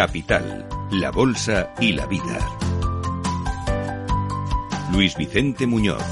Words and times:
Capital, 0.00 0.66
la 0.92 1.10
Bolsa 1.10 1.74
y 1.78 1.92
la 1.92 2.06
Vida. 2.06 2.38
Luis 4.94 5.14
Vicente 5.14 5.66
Muñoz. 5.66 6.02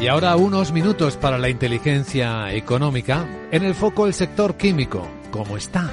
Y 0.00 0.06
ahora 0.06 0.36
unos 0.36 0.70
minutos 0.70 1.16
para 1.16 1.36
la 1.36 1.48
inteligencia 1.48 2.54
económica. 2.54 3.26
En 3.50 3.64
el 3.64 3.74
foco 3.74 4.06
el 4.06 4.14
sector 4.14 4.56
químico. 4.56 5.04
¿Cómo 5.32 5.56
está? 5.56 5.92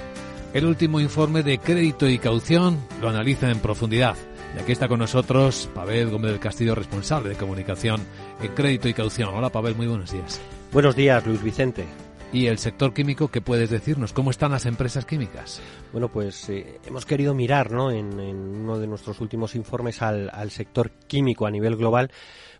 El 0.53 0.67
último 0.67 0.99
informe 0.99 1.41
de 1.41 1.57
crédito 1.57 2.07
y 2.07 2.19
caución 2.19 2.77
lo 3.01 3.09
analiza 3.09 3.49
en 3.49 3.57
profundidad. 3.57 4.15
Y 4.55 4.61
aquí 4.61 4.71
está 4.71 4.87
con 4.87 4.99
nosotros 4.99 5.71
Pavel 5.73 6.11
Gómez 6.11 6.29
del 6.29 6.39
Castillo, 6.39 6.75
responsable 6.75 7.29
de 7.29 7.37
comunicación 7.37 8.01
en 8.39 8.53
crédito 8.53 8.87
y 8.87 8.93
caución. 8.93 9.33
Hola 9.33 9.49
Pavel, 9.49 9.73
muy 9.73 9.87
buenos 9.87 10.11
días. 10.11 10.39
Buenos 10.71 10.95
días, 10.95 11.25
Luis 11.25 11.41
Vicente. 11.41 12.06
¿Y 12.33 12.47
el 12.47 12.57
sector 12.57 12.93
químico 12.93 13.29
qué 13.29 13.39
puedes 13.39 13.69
decirnos? 13.69 14.11
¿Cómo 14.11 14.31
están 14.31 14.51
las 14.51 14.65
empresas 14.65 15.05
químicas? 15.05 15.61
Bueno, 15.93 16.09
pues 16.09 16.49
eh, 16.49 16.79
hemos 16.85 17.05
querido 17.05 17.33
mirar 17.33 17.71
¿no? 17.71 17.89
en, 17.89 18.19
uno 18.19 18.77
de 18.77 18.85
nuestros 18.85 19.21
últimos 19.21 19.55
informes 19.55 20.01
al, 20.01 20.29
al 20.33 20.51
sector 20.51 20.91
químico 21.07 21.45
a 21.45 21.51
nivel 21.51 21.77
global 21.77 22.11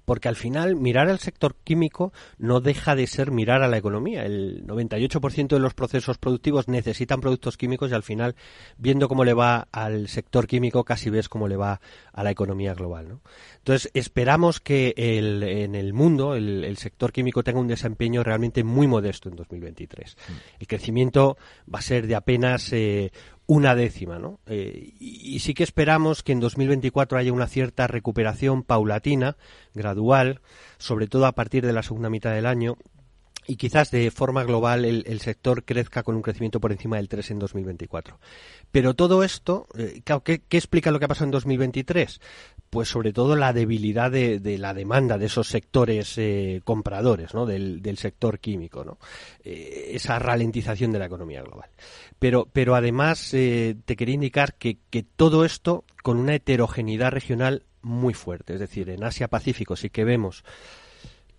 porque 0.07 0.29
al 0.29 0.37
final 0.37 0.77
mirar 0.77 1.09
al 1.09 1.19
sector 1.19 1.57
químico 1.65 2.13
no 2.37 2.61
deja 2.61 2.95
de 2.95 3.07
ser 3.07 3.29
mirar 3.29 3.61
a 3.61 3.67
la 3.67 3.77
economía. 3.77 4.23
El 4.23 4.65
98% 4.65 5.49
de 5.49 5.59
los 5.59 5.73
procesos 5.73 6.17
productivos 6.17 6.69
necesitan 6.69 7.19
productos 7.19 7.57
químicos 7.57 7.91
y 7.91 7.93
al 7.93 8.03
final, 8.03 8.37
viendo 8.77 9.09
cómo 9.09 9.25
le 9.25 9.33
va 9.33 9.67
al 9.69 10.07
sector 10.07 10.47
químico, 10.47 10.85
casi 10.85 11.09
ves 11.09 11.27
cómo 11.27 11.49
le 11.49 11.57
va 11.57 11.81
a 12.13 12.23
la 12.23 12.31
economía 12.31 12.73
global. 12.73 13.09
¿no? 13.09 13.21
Entonces, 13.57 13.91
esperamos 13.93 14.61
que 14.61 14.93
el, 14.95 15.43
en 15.43 15.75
el 15.75 15.91
mundo 15.91 16.35
el, 16.35 16.77
sector 16.77 17.11
químico 17.11 17.43
tenga 17.43 17.59
un 17.59 17.67
desempeño 17.67 18.23
realmente 18.23 18.63
muy 18.63 18.87
modesto 18.87 19.27
en 19.27 19.35
2023. 19.35 20.15
Mm. 20.15 20.33
El 20.61 20.67
crecimiento 20.67 21.37
va 21.73 21.79
a 21.79 21.81
ser 21.81 22.07
de 22.07 22.15
apenas 22.15 22.71
eh, 22.71 23.11
una 23.47 23.75
décima, 23.75 24.19
¿no? 24.19 24.39
Eh, 24.45 24.93
y, 24.99 25.39
sí 25.39 25.53
que 25.53 25.63
esperamos 25.63 26.21
que 26.21 26.33
en 26.33 26.41
2024 26.41 27.17
haya 27.17 27.31
una 27.31 27.47
cierta 27.47 27.87
recuperación 27.87 28.61
paulatina, 28.61 29.37
gradual, 29.73 30.41
sobre 30.77 31.07
todo 31.07 31.25
a 31.25 31.31
partir 31.31 31.65
de 31.65 31.73
la 31.73 31.81
segunda 31.81 32.09
mitad 32.09 32.33
del 32.33 32.45
año, 32.45 32.77
y 33.47 33.55
quizás 33.55 33.89
de 33.91 34.11
forma 34.11 34.43
global 34.43 34.83
el, 34.83 35.21
sector 35.21 35.63
crezca 35.63 36.03
con 36.03 36.15
un 36.15 36.21
crecimiento 36.21 36.59
por 36.59 36.73
encima 36.73 36.97
del 36.97 37.07
3 37.07 37.31
en 37.31 37.39
2024. 37.39 38.19
Pero 38.71 38.93
todo 38.93 39.23
esto, 39.23 39.67
eh, 39.77 40.01
¿qué, 40.23 40.41
explica 40.51 40.91
lo 40.91 40.99
que 40.99 41.05
ha 41.05 41.07
pasado 41.07 41.25
en 41.25 41.31
2023? 41.31 42.19
Pues 42.69 42.89
sobre 42.89 43.13
todo 43.13 43.37
la 43.37 43.53
debilidad 43.53 44.11
de, 44.11 44.57
la 44.59 44.73
demanda 44.73 45.17
de 45.17 45.27
esos 45.27 45.47
sectores 45.47 46.17
eh, 46.17 46.61
compradores, 46.65 47.33
¿no? 47.33 47.45
Del, 47.45 47.97
sector 47.97 48.39
químico, 48.39 48.83
¿no? 48.83 48.99
Eh, 49.43 49.91
esa 49.93 50.19
ralentización 50.19 50.91
de 50.91 50.99
la 50.99 51.05
economía 51.05 51.41
global. 51.41 51.69
Pero, 52.19 52.47
pero 52.51 52.75
además 52.75 53.31
te 53.31 53.95
quería 53.95 54.15
indicar 54.15 54.55
que, 54.55 54.77
que 54.89 55.03
todo 55.03 55.45
esto 55.45 55.85
con 56.03 56.17
una 56.17 56.35
heterogeneidad 56.35 57.11
regional 57.11 57.63
muy 57.81 58.13
fuerte. 58.13 58.55
Es 58.55 58.59
decir, 58.59 58.89
en 58.89 59.03
Asia-Pacífico 59.03 59.75
sí 59.75 59.89
que 59.89 60.03
vemos 60.03 60.43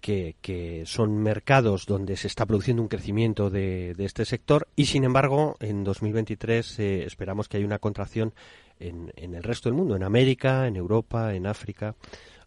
que, 0.01 0.85
son 0.87 1.19
mercados 1.19 1.87
donde 1.87 2.17
se 2.17 2.27
está 2.27 2.47
produciendo 2.47 2.83
un 2.83 2.89
crecimiento 2.89 3.51
de, 3.51 3.95
este 3.99 4.25
sector 4.25 4.69
y, 4.77 4.87
sin 4.87 5.05
embargo, 5.05 5.57
en 5.61 5.85
2023 5.85 6.79
eh, 6.79 7.05
esperamos 7.05 7.49
que 7.49 7.57
haya 7.57 7.67
una 7.67 7.79
contracción 7.79 8.33
en, 8.81 9.13
el 9.17 9.43
resto 9.43 9.69
del 9.69 9.77
mundo, 9.77 9.97
en 9.97 10.05
América, 10.05 10.67
en 10.67 10.77
Europa, 10.77 11.35
en 11.35 11.47
África. 11.47 11.95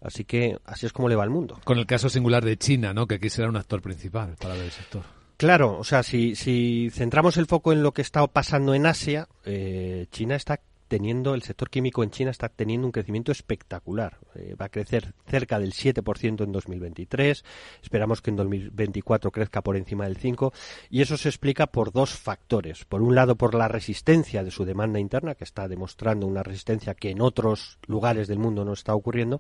Así 0.02 0.26
que 0.26 0.58
así 0.66 0.86
es 0.86 0.94
como 0.94 1.10
le 1.10 1.16
va 1.16 1.24
al 1.24 1.30
mundo. 1.30 1.60
Con 1.64 1.78
el 1.78 1.86
caso 1.86 2.10
singular 2.10 2.44
de 2.44 2.58
China, 2.58 2.94
¿no? 2.94 3.06
que 3.06 3.16
aquí 3.16 3.30
será 3.30 3.50
un 3.50 3.58
actor 3.58 3.82
principal 3.82 4.36
para 4.40 4.56
el 4.56 4.72
sector. 4.72 5.04
Claro, 5.38 5.78
o 5.78 5.84
sea, 5.84 6.04
si, 6.04 6.36
si 6.36 6.90
centramos 6.92 7.38
el 7.38 7.48
foco 7.48 7.74
en 7.74 7.82
lo 7.82 7.94
que 7.94 8.04
está 8.04 8.26
pasando 8.28 8.76
en 8.76 8.86
Asia, 8.86 9.28
eh, 9.44 10.06
China 10.12 10.36
está 10.36 10.60
teniendo, 10.92 11.36
el 11.36 11.42
sector 11.42 11.70
químico 11.70 12.04
en 12.04 12.12
China 12.12 12.32
está 12.32 12.50
teniendo 12.50 12.86
un 12.86 12.92
crecimiento 12.92 13.32
espectacular. 13.32 14.18
Eh, 14.36 14.56
va 14.60 14.66
a 14.66 14.70
crecer 14.70 15.14
cerca 15.26 15.58
del 15.58 15.72
7% 15.72 16.44
en 16.44 16.52
2023. 16.52 17.46
Esperamos 17.82 18.22
que 18.22 18.30
en 18.30 18.36
2024 18.36 19.32
crezca 19.32 19.62
por 19.62 19.78
encima 19.78 20.04
del 20.04 20.20
5%. 20.20 20.52
Y 20.90 21.02
eso 21.02 21.16
se 21.16 21.30
explica 21.30 21.68
por 21.68 21.94
dos 21.94 22.12
factores. 22.12 22.84
Por 22.84 23.02
un 23.02 23.16
lado, 23.16 23.38
por 23.38 23.56
la 23.56 23.70
resistencia 23.70 24.44
de 24.44 24.52
su 24.52 24.66
demanda 24.66 25.00
interna, 25.00 25.36
que 25.36 25.46
está 25.46 25.70
demostrando 25.70 26.28
una 26.28 26.44
resistencia 26.44 26.94
que 26.94 27.12
en 27.12 27.22
otros 27.22 27.80
lugares 27.88 28.28
del 28.28 28.40
mundo 28.40 28.66
no 28.66 28.74
está 28.74 28.94
ocurriendo. 28.94 29.40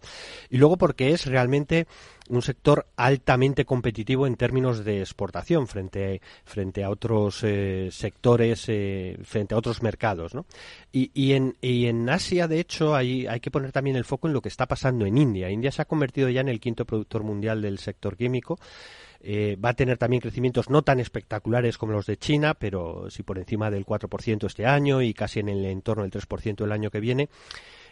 Y 0.49 0.55
luego 0.55 0.77
porque 0.77 1.11
es 1.11 1.25
realmente 1.25 1.85
un 2.29 2.41
sector 2.41 2.87
altamente 2.95 3.65
competitivo 3.65 4.25
en 4.25 4.37
términos 4.37 4.85
de 4.85 5.01
exportación 5.01 5.67
frente, 5.67 6.21
frente 6.45 6.83
a 6.83 6.89
otros 6.89 7.43
eh, 7.43 7.89
sectores, 7.91 8.65
eh, 8.69 9.17
frente 9.23 9.53
a 9.53 9.57
otros 9.57 9.83
mercados. 9.83 10.33
¿no? 10.33 10.45
Y, 10.93 11.33
y 11.61 11.87
en 11.87 12.09
Asia, 12.09 12.47
de 12.47 12.59
hecho, 12.59 12.95
hay, 12.95 13.27
hay 13.27 13.39
que 13.39 13.51
poner 13.51 13.71
también 13.71 13.95
el 13.95 14.05
foco 14.05 14.27
en 14.27 14.33
lo 14.33 14.41
que 14.41 14.49
está 14.49 14.67
pasando 14.67 15.05
en 15.05 15.17
India. 15.17 15.49
India 15.49 15.71
se 15.71 15.81
ha 15.81 15.85
convertido 15.85 16.29
ya 16.29 16.41
en 16.41 16.49
el 16.49 16.59
quinto 16.59 16.85
productor 16.85 17.23
mundial 17.23 17.61
del 17.61 17.79
sector 17.79 18.17
químico. 18.17 18.59
Eh, 19.21 19.55
va 19.63 19.69
a 19.69 19.73
tener 19.75 19.97
también 19.97 20.21
crecimientos 20.21 20.69
no 20.69 20.81
tan 20.81 20.99
espectaculares 20.99 21.77
como 21.77 21.93
los 21.93 22.05
de 22.05 22.17
China, 22.17 22.55
pero 22.55 23.09
sí 23.09 23.23
por 23.23 23.37
encima 23.37 23.69
del 23.69 23.85
4% 23.85 24.47
este 24.47 24.65
año 24.65 25.01
y 25.01 25.13
casi 25.13 25.39
en 25.39 25.49
el 25.49 25.63
entorno 25.65 26.03
del 26.03 26.11
3% 26.11 26.63
el 26.63 26.71
año 26.71 26.89
que 26.89 26.99
viene. 26.99 27.29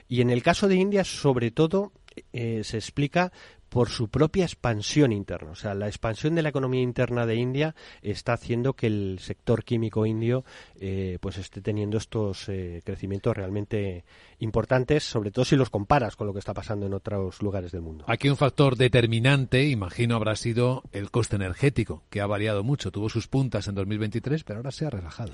Y 0.08 0.22
en 0.22 0.32
el 0.32 0.42
caso 0.42 0.68
de 0.68 0.76
India, 0.76 1.04
sobre 1.04 1.52
todo, 1.52 1.92
se 2.34 2.78
explica 2.78 3.32
por 3.70 3.90
su 3.90 4.10
propia 4.10 4.46
expansión 4.46 5.12
interna. 5.12 5.52
O 5.52 5.56
sea, 5.56 5.74
la 5.74 5.88
expansión 5.88 6.36
de 6.36 6.42
la 6.42 6.50
economía 6.50 6.82
interna 6.82 7.26
de 7.26 7.36
India 7.36 7.76
está 8.02 8.34
haciendo 8.34 8.74
que 8.74 8.88
el 8.88 9.20
sector 9.20 9.64
químico 9.64 10.06
indio 10.06 10.44
eh, 10.80 11.18
pues 11.22 11.38
esté 11.38 11.62
teniendo 11.62 11.98
estos 11.98 12.50
eh, 12.50 12.82
crecimientos 12.84 13.38
realmente 13.38 14.04
importantes, 14.40 15.04
sobre 15.04 15.32
todo 15.32 15.46
si 15.46 15.56
los 15.56 15.70
comparas 15.70 16.16
con 16.16 16.28
lo 16.28 16.34
que 16.34 16.40
está 16.40 16.54
pasando 16.54 16.86
en 16.86 16.94
otros 16.94 17.42
lugares 17.42 17.72
del 17.72 17.82
mundo. 17.82 18.06
Aquí 18.08 18.30
un 18.30 18.38
factor 18.38 18.76
determinante, 18.76 19.68
imagino, 19.68 20.16
habrá 20.16 20.36
sido 20.36 20.84
el 20.92 21.12
coste 21.12 21.36
energético, 21.36 22.04
que 22.10 22.22
ha 22.22 22.28
variado 22.28 22.64
mucho. 22.64 22.92
Tuvo 22.92 23.10
sus 23.10 23.28
puntas 23.28 23.68
en 23.68 23.76
2023, 23.76 24.44
pero 24.44 24.60
ahora 24.60 24.72
se 24.72 24.86
ha 24.86 24.90
relajado. 24.90 25.34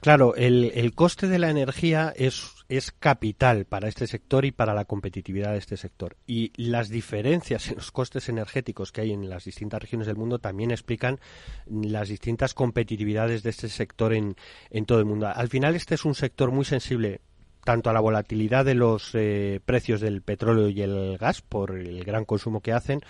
Claro, 0.00 0.36
el, 0.36 0.70
el 0.74 0.94
coste 0.94 1.26
de 1.26 1.38
la 1.40 1.50
energía 1.50 2.12
es, 2.16 2.57
es, 2.68 2.92
capital 2.92 3.64
para 3.64 3.88
este 3.88 4.06
sector 4.06 4.44
y 4.44 4.52
para 4.52 4.74
la 4.74 4.84
competitividad 4.84 5.52
de 5.52 5.58
este 5.58 5.76
sector. 5.76 6.16
Y 6.26 6.52
las 6.56 6.88
diferencias 6.88 7.68
en 7.68 7.76
los 7.76 7.90
costes 7.90 8.28
energéticos 8.28 8.92
que 8.92 9.00
hay 9.02 9.12
en 9.12 9.28
las 9.28 9.44
distintas 9.44 9.80
regiones 9.80 10.06
del 10.06 10.16
mundo 10.16 10.38
también 10.38 10.70
explican 10.70 11.18
las 11.66 12.08
distintas 12.08 12.54
competitividades 12.54 13.42
de 13.42 13.50
este 13.50 13.68
sector 13.68 14.12
en, 14.12 14.36
en 14.70 14.84
todo 14.84 14.98
el 14.98 15.04
mundo. 15.04 15.28
Al 15.28 15.48
final, 15.48 15.74
este 15.74 15.94
es 15.94 16.04
un 16.04 16.14
sector 16.14 16.50
muy 16.50 16.64
sensible 16.64 17.20
tanto 17.68 17.90
a 17.90 17.92
la 17.92 18.00
volatilidad 18.00 18.64
de 18.64 18.74
los 18.74 19.10
eh, 19.12 19.60
precios 19.62 20.00
del 20.00 20.22
petróleo 20.22 20.70
y 20.70 20.80
el 20.80 21.18
gas 21.18 21.42
por 21.42 21.76
el 21.76 22.02
gran 22.02 22.24
consumo 22.24 22.62
que 22.62 22.72
hacen, 22.72 23.02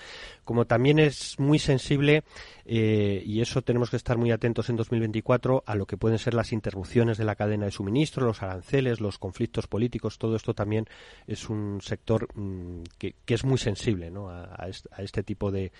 como 0.44 0.64
también 0.64 0.98
es 0.98 1.38
muy 1.38 1.60
sensible, 1.60 2.24
eh, 2.64 3.22
y 3.24 3.40
eso 3.40 3.62
tenemos 3.62 3.88
que 3.88 3.94
estar 3.94 4.18
muy 4.18 4.32
atentos 4.32 4.68
en 4.68 4.74
2024, 4.74 5.62
a 5.64 5.76
lo 5.76 5.86
que 5.86 5.96
pueden 5.96 6.18
ser 6.18 6.34
las 6.34 6.52
interrupciones 6.52 7.18
de 7.18 7.24
la 7.24 7.36
cadena 7.36 7.66
de 7.66 7.70
suministro, 7.70 8.26
los 8.26 8.42
aranceles, 8.42 9.00
los 9.00 9.18
conflictos 9.18 9.68
políticos, 9.68 10.18
todo 10.18 10.34
esto 10.34 10.54
también 10.54 10.86
es 11.28 11.48
un 11.48 11.78
sector 11.80 12.26
mm, 12.34 12.82
que, 12.98 13.14
es 13.28 13.44
muy 13.44 13.58
sensible 13.58 14.10
a, 14.16 14.66
este, 14.98 15.22
tipo 15.22 15.52
de, 15.52 15.70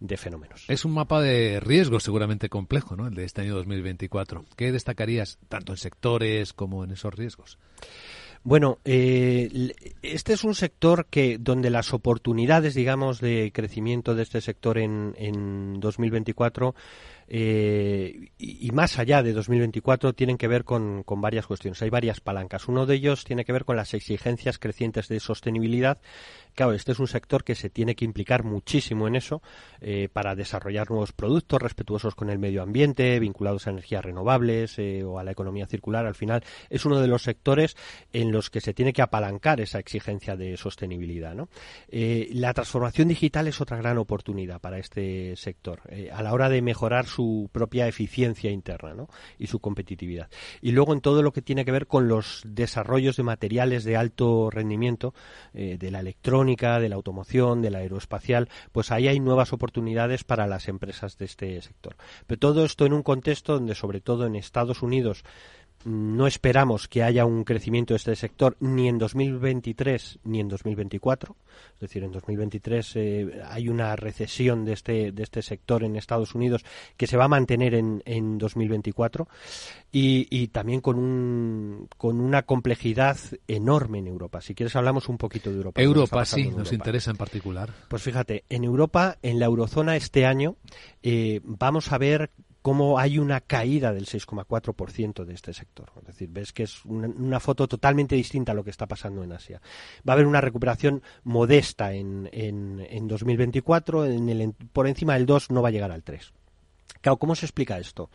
de 0.00 0.16
fenómenos. 0.16 0.64
Es 0.68 0.84
un 0.84 0.92
mapa 0.92 1.20
de 1.20 1.60
riesgos 1.60 2.02
seguramente 2.02 2.48
complejo, 2.48 2.96
¿no? 2.96 3.06
El 3.06 3.14
de 3.14 3.24
este 3.24 3.42
año 3.42 3.54
2024. 3.54 4.44
¿Qué 4.56 4.72
destacarías 4.72 5.38
tanto 5.48 5.72
en 5.72 5.76
sectores 5.76 6.52
como 6.52 6.82
en 6.82 6.90
esos 6.92 7.14
riesgos? 7.14 7.58
Bueno, 8.44 8.78
eh, 8.84 9.72
este 10.02 10.32
es 10.32 10.42
un 10.42 10.56
sector 10.56 11.06
que 11.06 11.38
donde 11.38 11.70
las 11.70 11.94
oportunidades, 11.94 12.74
digamos, 12.74 13.20
de 13.20 13.52
crecimiento 13.54 14.16
de 14.16 14.24
este 14.24 14.40
sector 14.40 14.78
en, 14.78 15.14
en 15.16 15.78
2024 15.78 16.74
eh, 17.34 18.28
y, 18.36 18.70
más 18.72 18.98
allá 18.98 19.22
de 19.22 19.32
2024 19.32 20.12
tienen 20.12 20.36
que 20.36 20.48
ver 20.48 20.64
con, 20.64 21.02
varias 21.06 21.46
cuestiones. 21.46 21.80
Hay 21.80 21.88
varias 21.88 22.20
palancas. 22.20 22.68
Uno 22.68 22.84
de 22.84 22.96
ellos 22.96 23.24
tiene 23.24 23.46
que 23.46 23.54
ver 23.54 23.64
con 23.64 23.74
las 23.74 23.94
exigencias 23.94 24.58
crecientes 24.58 25.08
de 25.08 25.18
sostenibilidad 25.18 25.98
Claro, 26.54 26.74
este 26.74 26.92
es 26.92 26.98
un 26.98 27.08
sector 27.08 27.44
que 27.44 27.54
se 27.54 27.70
tiene 27.70 27.94
que 27.94 28.04
implicar 28.04 28.44
muchísimo 28.44 29.08
en 29.08 29.16
eso 29.16 29.40
eh, 29.80 30.10
para 30.12 30.34
desarrollar 30.34 30.90
nuevos 30.90 31.12
productos 31.12 31.62
respetuosos 31.62 32.14
con 32.14 32.28
el 32.28 32.38
medio 32.38 32.62
ambiente, 32.62 33.18
vinculados 33.18 33.66
a 33.66 33.70
energías 33.70 34.04
renovables 34.04 34.78
eh, 34.78 35.02
o 35.02 35.18
a 35.18 35.24
la 35.24 35.30
economía 35.30 35.66
circular. 35.66 36.04
Al 36.04 36.14
final 36.14 36.44
es 36.68 36.84
uno 36.84 37.00
de 37.00 37.06
los 37.06 37.22
sectores 37.22 37.74
en 38.12 38.32
los 38.32 38.50
que 38.50 38.60
se 38.60 38.74
tiene 38.74 38.92
que 38.92 39.00
apalancar 39.00 39.62
esa 39.62 39.78
exigencia 39.78 40.36
de 40.36 40.58
sostenibilidad. 40.58 41.34
La 41.88 42.52
transformación 42.52 43.08
digital 43.08 43.48
es 43.48 43.62
otra 43.62 43.78
gran 43.78 43.96
oportunidad 43.96 44.60
para 44.60 44.78
este 44.78 45.34
sector 45.36 45.80
a 46.12 46.22
la 46.22 46.34
hora 46.34 46.50
de 46.50 46.60
mejorar 46.60 47.06
su 47.06 47.21
propia 47.52 47.88
eficiencia 47.88 48.50
interna 48.50 48.72
y 49.38 49.46
su 49.46 49.60
competitividad. 49.60 50.28
Y 50.60 50.72
luego 50.72 50.92
en 50.92 51.00
todo 51.00 51.22
lo 51.22 51.32
que 51.32 51.42
tiene 51.42 51.64
que 51.64 51.72
ver 51.72 51.86
con 51.86 52.08
los 52.08 52.42
desarrollos 52.44 53.16
de 53.16 53.22
materiales 53.22 53.84
de 53.84 53.96
alto 53.96 54.50
rendimiento 54.50 55.14
de 55.52 55.90
la 55.90 56.00
electrónica 56.00 56.80
de 56.80 56.88
la 56.88 56.96
automoción, 56.96 57.62
de 57.62 57.70
la 57.70 57.78
aeroespacial, 57.78 58.48
pues 58.72 58.90
ahí 58.90 59.08
hay 59.08 59.20
nuevas 59.20 59.52
oportunidades 59.52 60.24
para 60.24 60.46
las 60.46 60.68
empresas 60.68 61.18
de 61.18 61.24
este 61.24 61.60
sector. 61.60 61.96
Pero 62.26 62.38
todo 62.38 62.64
esto 62.64 62.86
en 62.86 62.92
un 62.92 63.02
contexto 63.02 63.54
donde, 63.54 63.74
sobre 63.74 64.00
todo 64.00 64.26
en 64.26 64.36
Estados 64.36 64.82
Unidos, 64.82 65.24
no 65.84 66.26
esperamos 66.26 66.88
que 66.88 67.02
haya 67.02 67.24
un 67.24 67.44
crecimiento 67.44 67.94
de 67.94 67.98
este 67.98 68.16
sector 68.16 68.56
ni 68.60 68.88
en 68.88 68.98
2023 68.98 70.20
ni 70.24 70.40
en 70.40 70.48
2024. 70.48 71.36
Es 71.74 71.80
decir, 71.80 72.04
en 72.04 72.12
2023 72.12 72.96
eh, 72.96 73.42
hay 73.44 73.68
una 73.68 73.94
recesión 73.96 74.64
de 74.64 74.72
este, 74.72 75.12
de 75.12 75.22
este 75.22 75.42
sector 75.42 75.84
en 75.84 75.96
Estados 75.96 76.34
Unidos 76.34 76.64
que 76.96 77.06
se 77.06 77.16
va 77.16 77.24
a 77.24 77.28
mantener 77.28 77.74
en, 77.74 78.02
en 78.06 78.38
2024 78.38 79.28
y, 79.90 80.26
y 80.30 80.48
también 80.48 80.80
con, 80.80 80.98
un, 80.98 81.88
con 81.96 82.20
una 82.20 82.42
complejidad 82.42 83.18
enorme 83.48 83.98
en 83.98 84.06
Europa. 84.06 84.40
Si 84.40 84.54
quieres 84.54 84.76
hablamos 84.76 85.08
un 85.08 85.18
poquito 85.18 85.50
de 85.50 85.56
Europa. 85.56 85.82
Europa 85.82 86.24
sí, 86.24 86.50
nos 86.50 86.72
interesa 86.72 87.10
en 87.10 87.16
particular. 87.16 87.70
Pues 87.88 88.02
fíjate, 88.02 88.44
en 88.48 88.64
Europa, 88.64 89.18
en 89.22 89.38
la 89.38 89.46
eurozona 89.46 89.96
este 89.96 90.26
año, 90.26 90.56
eh, 91.02 91.40
vamos 91.44 91.92
a 91.92 91.98
ver 91.98 92.30
cómo 92.62 92.98
hay 92.98 93.18
una 93.18 93.40
caída 93.40 93.92
del 93.92 94.06
6,4% 94.06 95.24
de 95.24 95.34
este 95.34 95.52
sector. 95.52 95.90
Es 96.00 96.06
decir, 96.06 96.28
ves 96.30 96.52
que 96.52 96.62
es 96.62 96.84
una, 96.84 97.40
foto 97.40 97.66
totalmente 97.66 98.14
distinta 98.14 98.52
a 98.52 98.54
lo 98.54 98.62
que 98.64 98.70
está 98.70 98.86
pasando 98.86 99.24
en 99.24 99.32
Asia. 99.32 99.60
Va 100.08 100.12
a 100.12 100.14
haber 100.14 100.26
una 100.26 100.40
recuperación 100.40 101.02
modesta 101.24 101.92
en, 101.92 102.30
en, 102.32 102.86
en 102.88 103.08
2024, 103.08 104.06
en 104.06 104.28
el, 104.28 104.54
por 104.72 104.86
encima 104.86 105.14
del 105.14 105.26
2 105.26 105.50
no 105.50 105.60
va 105.60 105.68
a 105.68 105.72
llegar 105.72 105.90
al 105.90 106.04
3. 106.04 106.32
Claro, 107.00 107.18
¿cómo 107.18 107.34
se 107.34 107.46
explica 107.46 107.78
esto? 107.78 108.10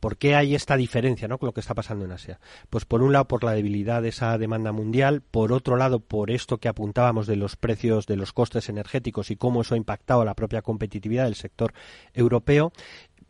¿Por 0.00 0.16
qué 0.16 0.34
hay 0.34 0.54
esta 0.54 0.78
diferencia 0.78 1.28
con 1.28 1.46
lo 1.46 1.52
que 1.52 1.60
está 1.60 1.74
pasando 1.74 2.06
en 2.06 2.12
Asia? 2.12 2.40
Pues 2.70 2.86
por 2.86 3.02
un 3.02 3.12
lado 3.12 3.28
por 3.28 3.44
la 3.44 3.52
debilidad 3.52 4.00
de 4.00 4.08
esa 4.08 4.38
demanda 4.38 4.72
mundial, 4.72 5.20
por 5.20 5.52
otro 5.52 5.76
lado 5.76 6.00
por 6.00 6.30
esto 6.30 6.56
que 6.56 6.68
apuntábamos 6.68 7.26
de 7.26 7.36
los 7.36 7.56
precios 7.56 8.06
de 8.06 8.16
los 8.16 8.32
costes 8.32 8.70
energéticos 8.70 9.30
y 9.30 9.36
cómo 9.36 9.60
eso 9.60 9.74
ha 9.74 9.76
impactado 9.76 10.22
a 10.22 10.24
la 10.24 10.34
propia 10.34 10.62
competitividad 10.62 11.24
del 11.24 11.34
sector 11.34 11.74
europeo 12.14 12.72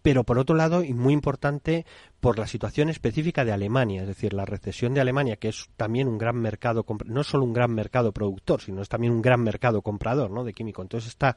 pero 0.03 0.25
por 0.25 0.39
otro 0.39 0.57
lado, 0.57 0.83
y 0.83 0.95
muy 0.95 1.13
importante, 1.13 1.85
por 2.21 2.39
la 2.39 2.47
situación 2.47 2.89
específica 2.89 3.45
de 3.45 3.53
Alemania, 3.53 4.03
es 4.03 4.09
decir, 4.09 4.33
la 4.33 4.45
recesión 4.45 4.95
de 4.95 5.01
Alemania, 5.01 5.37
que 5.37 5.49
es 5.49 5.69
también 5.77 6.09
un 6.09 6.19
gran 6.19 6.37
mercado, 6.37 6.85
no 7.07 7.25
solo 7.25 7.45
un 7.45 7.53
gran 7.53 7.73
mercado 7.73 8.13
productor, 8.13 8.61
sino 8.61 8.83
es 8.83 8.89
también 8.89 9.13
un 9.13 9.23
gran 9.23 9.43
mercado 9.43 9.83
comprador 9.83 10.31
¿no? 10.31 10.45
de 10.45 10.53
químico. 10.53 10.83
Entonces, 10.83 11.11
esta 11.11 11.37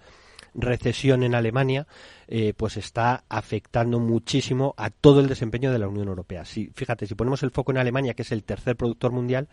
recesión 0.53 1.23
en 1.23 1.35
Alemania, 1.35 1.87
eh, 2.27 2.53
pues 2.55 2.77
está 2.77 3.23
afectando 3.27 3.99
muchísimo 3.99 4.73
a 4.77 4.89
todo 4.89 5.19
el 5.19 5.27
desempeño 5.27 5.71
de 5.71 5.79
la 5.79 5.87
Unión 5.87 6.07
Europea. 6.07 6.45
Si, 6.45 6.69
fíjate, 6.75 7.07
si 7.07 7.15
ponemos 7.15 7.43
el 7.43 7.51
foco 7.51 7.71
en 7.71 7.79
Alemania, 7.79 8.13
que 8.13 8.21
es 8.21 8.31
el 8.31 8.43
tercer 8.43 8.75
productor 8.75 9.11
mundial, 9.11 9.47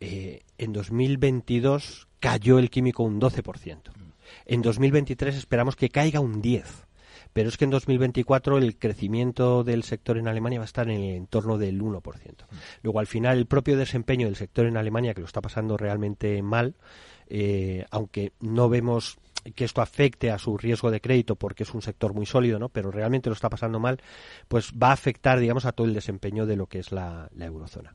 eh, 0.00 0.42
en 0.58 0.72
2022 0.72 2.08
cayó 2.20 2.58
el 2.58 2.70
químico 2.70 3.02
un 3.02 3.20
12%. 3.20 3.92
En 4.44 4.62
2023 4.62 5.36
esperamos 5.36 5.76
que 5.76 5.88
caiga 5.88 6.20
un 6.20 6.42
10% 6.42 6.85
pero 7.36 7.50
es 7.50 7.58
que 7.58 7.64
en 7.64 7.70
2024 7.70 8.56
el 8.56 8.78
crecimiento 8.78 9.62
del 9.62 9.82
sector 9.82 10.16
en 10.16 10.26
Alemania 10.26 10.58
va 10.58 10.64
a 10.64 10.72
estar 10.72 10.88
en 10.88 11.02
el 11.02 11.16
entorno 11.16 11.58
del 11.58 11.82
1%. 11.82 12.00
Luego, 12.80 12.98
al 12.98 13.06
final, 13.06 13.36
el 13.36 13.44
propio 13.44 13.76
desempeño 13.76 14.26
del 14.26 14.36
sector 14.36 14.64
en 14.64 14.78
Alemania, 14.78 15.12
que 15.12 15.20
lo 15.20 15.26
está 15.26 15.42
pasando 15.42 15.76
realmente 15.76 16.40
mal, 16.40 16.76
eh, 17.28 17.84
aunque 17.90 18.32
no 18.40 18.70
vemos 18.70 19.18
que 19.54 19.66
esto 19.66 19.82
afecte 19.82 20.30
a 20.30 20.38
su 20.38 20.56
riesgo 20.56 20.90
de 20.90 21.02
crédito 21.02 21.36
porque 21.36 21.64
es 21.64 21.74
un 21.74 21.82
sector 21.82 22.14
muy 22.14 22.24
sólido, 22.24 22.58
¿no? 22.58 22.70
Pero 22.70 22.90
realmente 22.90 23.28
lo 23.28 23.34
está 23.34 23.50
pasando 23.50 23.78
mal, 23.78 24.00
pues 24.48 24.72
va 24.72 24.88
a 24.88 24.92
afectar, 24.92 25.38
digamos, 25.38 25.66
a 25.66 25.72
todo 25.72 25.86
el 25.86 25.92
desempeño 25.92 26.46
de 26.46 26.56
lo 26.56 26.68
que 26.68 26.78
es 26.78 26.90
la 26.90 27.28
eurozona. 27.38 27.94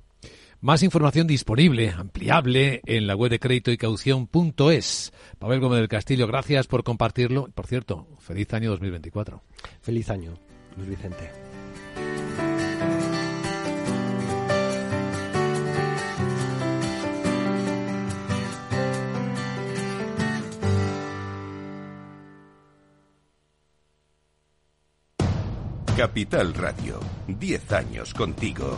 Más 0.61 0.83
información 0.83 1.25
disponible, 1.25 1.89
ampliable 1.89 2.81
en 2.85 3.07
la 3.07 3.15
web 3.15 3.31
de 3.31 3.39
crédito 3.39 3.71
y 3.71 3.77
caución.es. 3.77 5.11
Pavel 5.39 5.59
Gómez 5.59 5.79
del 5.79 5.87
Castillo, 5.87 6.27
gracias 6.27 6.67
por 6.67 6.83
compartirlo. 6.83 7.49
Por 7.55 7.65
cierto, 7.65 8.07
feliz 8.19 8.53
año 8.53 8.69
2024. 8.69 9.41
Feliz 9.81 10.11
año, 10.11 10.37
Luis 10.77 10.89
Vicente. 10.89 11.31
Capital 25.97 26.53
Radio, 26.53 26.99
10 27.27 27.71
años 27.71 28.13
contigo. 28.13 28.77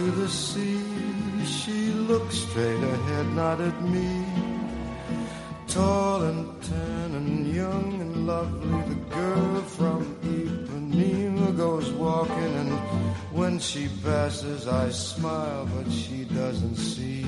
to 0.00 0.10
the 0.10 0.28
sea. 0.28 0.80
She 1.44 1.92
looked 2.08 2.32
straight 2.32 2.82
ahead, 2.82 3.26
not 3.34 3.60
at 3.60 3.82
me. 3.82 4.24
Tall 5.66 6.22
and 6.22 6.62
tan 6.62 7.14
and 7.14 7.54
young 7.54 8.00
and 8.00 8.26
lovely, 8.26 8.82
the 8.92 9.00
girl 9.14 9.62
from 9.76 10.00
Ipanema 10.22 11.56
goes 11.56 11.90
walking, 11.92 12.54
and 12.62 12.72
when 13.38 13.58
she 13.58 13.88
passes, 14.02 14.66
I 14.66 14.90
smile, 14.90 15.68
but 15.74 15.90
she 15.92 16.24
doesn't 16.24 16.76
see. 16.76 17.22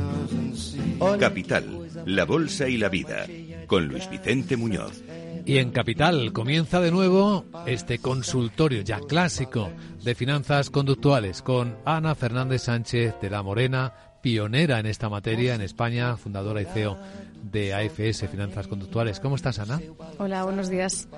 Doesn't 0.00 0.56
sea. 0.56 0.98
Capital, 1.18 1.88
la 2.06 2.24
bolsa 2.24 2.68
y 2.68 2.78
la 2.78 2.88
vida, 2.88 3.26
con 3.66 3.88
Luis 3.88 4.08
Vicente 4.08 4.56
Muñoz. 4.56 5.02
Y 5.44 5.58
en 5.58 5.70
Capital 5.70 6.32
comienza 6.32 6.80
de 6.80 6.90
nuevo 6.90 7.44
este 7.66 7.98
consultorio 7.98 8.82
ya 8.82 9.00
clásico 9.00 9.70
de 10.02 10.14
finanzas 10.14 10.70
conductuales 10.70 11.42
con 11.42 11.76
Ana 11.84 12.14
Fernández 12.14 12.62
Sánchez 12.62 13.14
de 13.20 13.30
la 13.30 13.42
Morena, 13.42 13.92
pionera 14.22 14.78
en 14.78 14.86
esta 14.86 15.08
materia 15.08 15.54
en 15.54 15.62
España, 15.62 16.16
fundadora 16.16 16.62
y 16.62 16.66
CEO 16.66 16.96
de 17.42 17.74
AFS 17.74 18.28
Finanzas 18.30 18.68
Conductuales. 18.68 19.18
¿Cómo 19.18 19.34
estás, 19.34 19.58
Ana? 19.58 19.80
Hola, 20.18 20.44
buenos 20.44 20.70
días. 20.70 21.08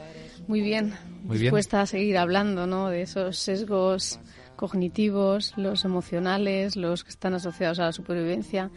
Muy 0.46 0.62
bien. 0.62 0.94
Muy 1.22 1.36
bien. 1.36 1.42
Dispuesta 1.44 1.82
a 1.82 1.86
seguir 1.86 2.16
hablando 2.16 2.66
¿no? 2.66 2.88
de 2.88 3.02
esos 3.02 3.38
sesgos 3.38 4.20
cognitivos, 4.54 5.52
los 5.56 5.84
emocionales, 5.84 6.76
los 6.76 7.04
que 7.04 7.10
están 7.10 7.34
asociados 7.34 7.78
a 7.78 7.84
la 7.84 7.92
supervivencia, 7.92 8.70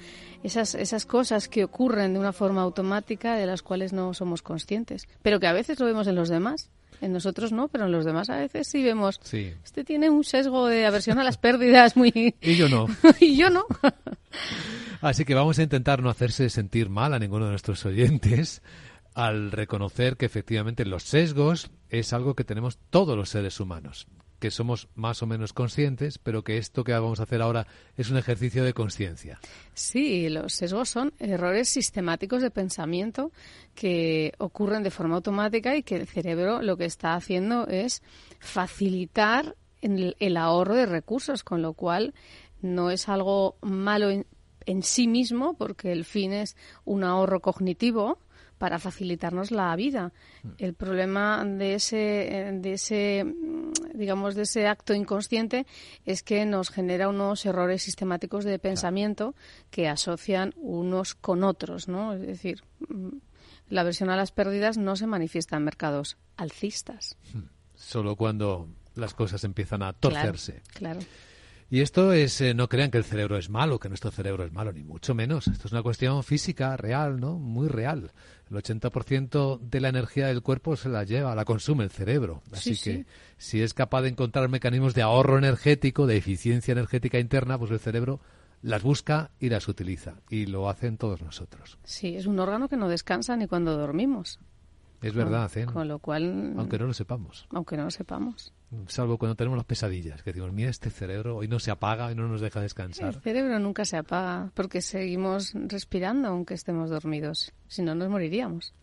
esas, 0.43 0.75
esas 0.75 1.05
cosas 1.05 1.48
que 1.48 1.63
ocurren 1.63 2.13
de 2.13 2.19
una 2.19 2.34
forma 2.34 2.62
automática 2.62 3.36
de 3.36 3.46
las 3.46 3.62
cuales 3.62 3.93
no 3.93 4.13
somos 4.13 4.41
conscientes, 4.41 5.07
pero 5.22 5.39
que 5.39 5.48
a 5.48 5.53
veces 5.53 5.79
lo 5.79 5.86
vemos 5.86 6.07
en 6.07 6.15
los 6.15 6.29
demás. 6.29 6.69
En 7.00 7.13
nosotros 7.13 7.51
no, 7.51 7.67
pero 7.67 7.86
en 7.86 7.91
los 7.91 8.05
demás 8.05 8.29
a 8.31 8.38
veces 8.38 8.67
sí 8.67 8.81
vemos. 8.81 9.19
Sí. 9.22 9.53
Este 9.63 9.84
tiene 9.84 10.10
un 10.10 10.24
sesgo 10.24 10.65
de 10.65 10.86
aversión 10.86 11.19
a 11.19 11.24
las 11.24 11.38
pérdidas 11.38 11.96
muy. 11.96 12.36
Y 12.41 12.55
yo 12.55 12.69
no. 12.69 12.88
y 13.19 13.38
yo 13.38 13.51
no. 13.51 13.65
Así 15.01 15.24
que 15.24 15.36
vamos 15.36 15.60
a 15.60 15.63
intentar 15.63 16.01
no 16.01 16.10
hacerse 16.10 16.50
sentir 16.50 16.89
mal 16.89 17.13
a 17.13 17.19
ninguno 17.19 17.46
de 17.46 17.51
nuestros 17.51 17.86
oyentes 17.86 18.63
al 19.13 19.51
reconocer 19.51 20.17
que 20.17 20.25
efectivamente 20.25 20.86
los 20.86 21.03
sesgos 21.03 21.69
es 21.89 22.13
algo 22.13 22.36
que 22.36 22.43
tenemos 22.43 22.79
todos 22.89 23.15
los 23.15 23.29
seres 23.29 23.60
humanos 23.60 24.07
que 24.39 24.51
somos 24.51 24.88
más 24.96 25.24
o 25.24 25.27
menos 25.27 25.53
conscientes, 25.53 26.17
pero 26.17 26.44
que 26.44 26.58
esto 26.58 26.84
que 26.84 26.94
vamos 26.94 27.20
a 27.20 27.24
hacer 27.24 27.41
ahora 27.41 27.67
es 27.96 28.10
un 28.10 28.17
ejercicio 28.17 28.63
de 28.63 28.74
conciencia. 28.74 29.39
Sí, 29.74 30.29
los 30.29 30.53
sesgos 30.53 30.89
son 30.89 31.13
errores 31.20 31.70
sistemáticos 31.70 32.41
de 32.41 32.51
pensamiento 32.51 33.32
que 33.74 34.34
ocurren 34.38 34.84
de 34.84 34.91
forma 34.91 35.15
automática 35.15 35.75
y 35.75 35.84
que 35.84 35.96
el 35.96 36.08
cerebro 36.08 36.62
lo 36.62 36.77
que 36.77 36.86
está 36.86 37.15
haciendo 37.15 37.67
es 37.67 38.01
facilitar 38.39 39.56
el, 39.82 40.15
el 40.20 40.38
ahorro 40.38 40.75
de 40.75 40.86
recursos, 40.86 41.44
con 41.44 41.62
lo 41.62 41.74
cual 41.74 42.13
no 42.62 42.91
es 42.91 43.10
algo 43.10 43.58
malo 43.62 44.10
en, 44.10 44.25
en 44.65 44.84
sí 44.84 45.08
mismo, 45.08 45.56
porque 45.56 45.91
el 45.91 46.06
fin 46.06 46.34
es 46.34 46.56
un 46.86 47.03
ahorro 47.03 47.39
cognitivo, 47.39 48.20
para 48.57 48.79
facilitarnos 48.79 49.51
la 49.51 49.75
vida. 49.75 50.11
El 50.57 50.73
problema 50.73 51.43
de 51.45 51.75
ese, 51.75 52.51
de 52.53 52.73
ese, 52.73 53.25
digamos, 53.93 54.35
de 54.35 54.43
ese 54.43 54.67
acto 54.67 54.93
inconsciente 54.93 55.65
es 56.05 56.23
que 56.23 56.45
nos 56.45 56.69
genera 56.69 57.09
unos 57.09 57.45
errores 57.45 57.83
sistemáticos 57.83 58.45
de 58.45 58.59
pensamiento 58.59 59.35
que 59.69 59.87
asocian 59.87 60.53
unos 60.57 61.15
con 61.15 61.43
otros, 61.43 61.87
¿no? 61.87 62.13
Es 62.13 62.21
decir, 62.21 62.63
la 63.69 63.83
versión 63.83 64.09
a 64.09 64.15
las 64.15 64.31
pérdidas 64.31 64.77
no 64.77 64.95
se 64.95 65.07
manifiesta 65.07 65.57
en 65.57 65.63
mercados 65.63 66.17
alcistas. 66.35 67.17
Solo 67.75 68.15
cuando 68.15 68.67
las 68.95 69.13
cosas 69.13 69.43
empiezan 69.43 69.83
a 69.83 69.93
torcerse. 69.93 70.61
Claro. 70.73 70.99
claro. 70.99 71.26
Y 71.69 71.81
esto 71.81 72.13
es, 72.13 72.39
eh, 72.39 72.53
no 72.53 72.69
crean 72.69 72.91
que 72.91 72.97
el 72.97 73.03
cerebro 73.03 73.36
es 73.38 73.50
malo, 73.50 73.77
que 73.77 73.89
nuestro 73.89 74.09
cerebro 74.09 74.45
es 74.45 74.53
malo, 74.53 74.71
ni 74.71 74.83
mucho 74.86 75.13
menos. 75.13 75.47
Esto 75.47 75.67
es 75.67 75.74
una 75.74 75.83
cuestión 75.83 76.24
física, 76.24 76.77
real, 76.77 77.19
¿no? 77.19 77.33
Muy 77.39 77.67
real. 77.67 78.12
El 78.50 78.55
80% 78.55 79.59
de 79.59 79.81
la 79.81 79.89
energía 79.89 80.27
del 80.27 80.41
cuerpo 80.41 80.77
se 80.77 80.88
la 80.88 81.03
lleva, 81.03 81.36
la 81.36 81.43
consume 81.43 81.83
el 81.83 81.89
cerebro. 81.89 82.41
Así 82.53 82.74
Sí, 82.75 82.83
que 82.91 82.97
sí. 83.00 83.05
si 83.38 83.62
es 83.62 83.74
capaz 83.74 84.03
de 84.03 84.09
encontrar 84.09 84.47
mecanismos 84.47 84.93
de 84.93 85.01
ahorro 85.01 85.38
energético, 85.38 86.07
de 86.07 86.15
eficiencia 86.15 86.71
energética 86.71 87.19
interna, 87.19 87.57
pues 87.59 87.71
el 87.71 87.79
cerebro 87.79 88.21
las 88.62 88.81
busca 88.81 89.31
y 89.38 89.50
las 89.50 89.67
utiliza. 89.67 90.15
Y 90.29 90.45
lo 90.45 90.69
hacen 90.69 90.97
todos 90.97 91.21
nosotros. 91.21 91.77
Sí, 91.83 92.15
es 92.15 92.27
un 92.27 92.39
órgano 92.39 92.69
que 92.69 92.77
no 92.77 92.88
descansa 92.88 93.36
ni 93.36 93.45
cuando 93.47 93.77
dormimos. 93.77 94.39
Es 95.01 95.13
verdad, 95.13 95.51
¿eh? 95.57 95.65
Con 95.65 95.88
lo 95.89 96.00
cual. 96.00 96.53
Aunque 96.57 96.79
no 96.79 96.86
lo 96.88 96.93
sepamos. 96.93 97.45
Aunque 97.51 97.75
no 97.77 97.83
lo 97.83 97.91
sepamos. 97.91 98.53
Salvo 98.88 99.17
cuando 99.17 99.36
tenemos 99.36 99.55
las 99.55 99.65
pesadillas, 99.65 100.21
que 100.21 100.31
decimos, 100.31 100.51
mira, 100.51 100.69
este 100.69 100.89
cerebro 100.89 101.38
hoy 101.38 101.47
no 101.47 101.57
se 101.57 101.71
apaga 101.71 102.12
y 102.12 102.15
no 102.15 102.27
nos 102.27 102.41
deja 102.41 102.59
descansar. 102.59 103.15
El 103.15 103.21
cerebro 103.21 103.59
nunca 103.59 103.86
se 103.86 103.95
apaga 103.95 104.51
porque 104.53 104.81
seguimos 104.81 105.53
respirando 105.53 106.27
aunque 106.27 106.53
estemos 106.53 106.89
dormidos. 106.89 107.53
Si 107.67 107.81
no, 107.81 107.95
nos 107.95 108.09
moriríamos. 108.09 108.74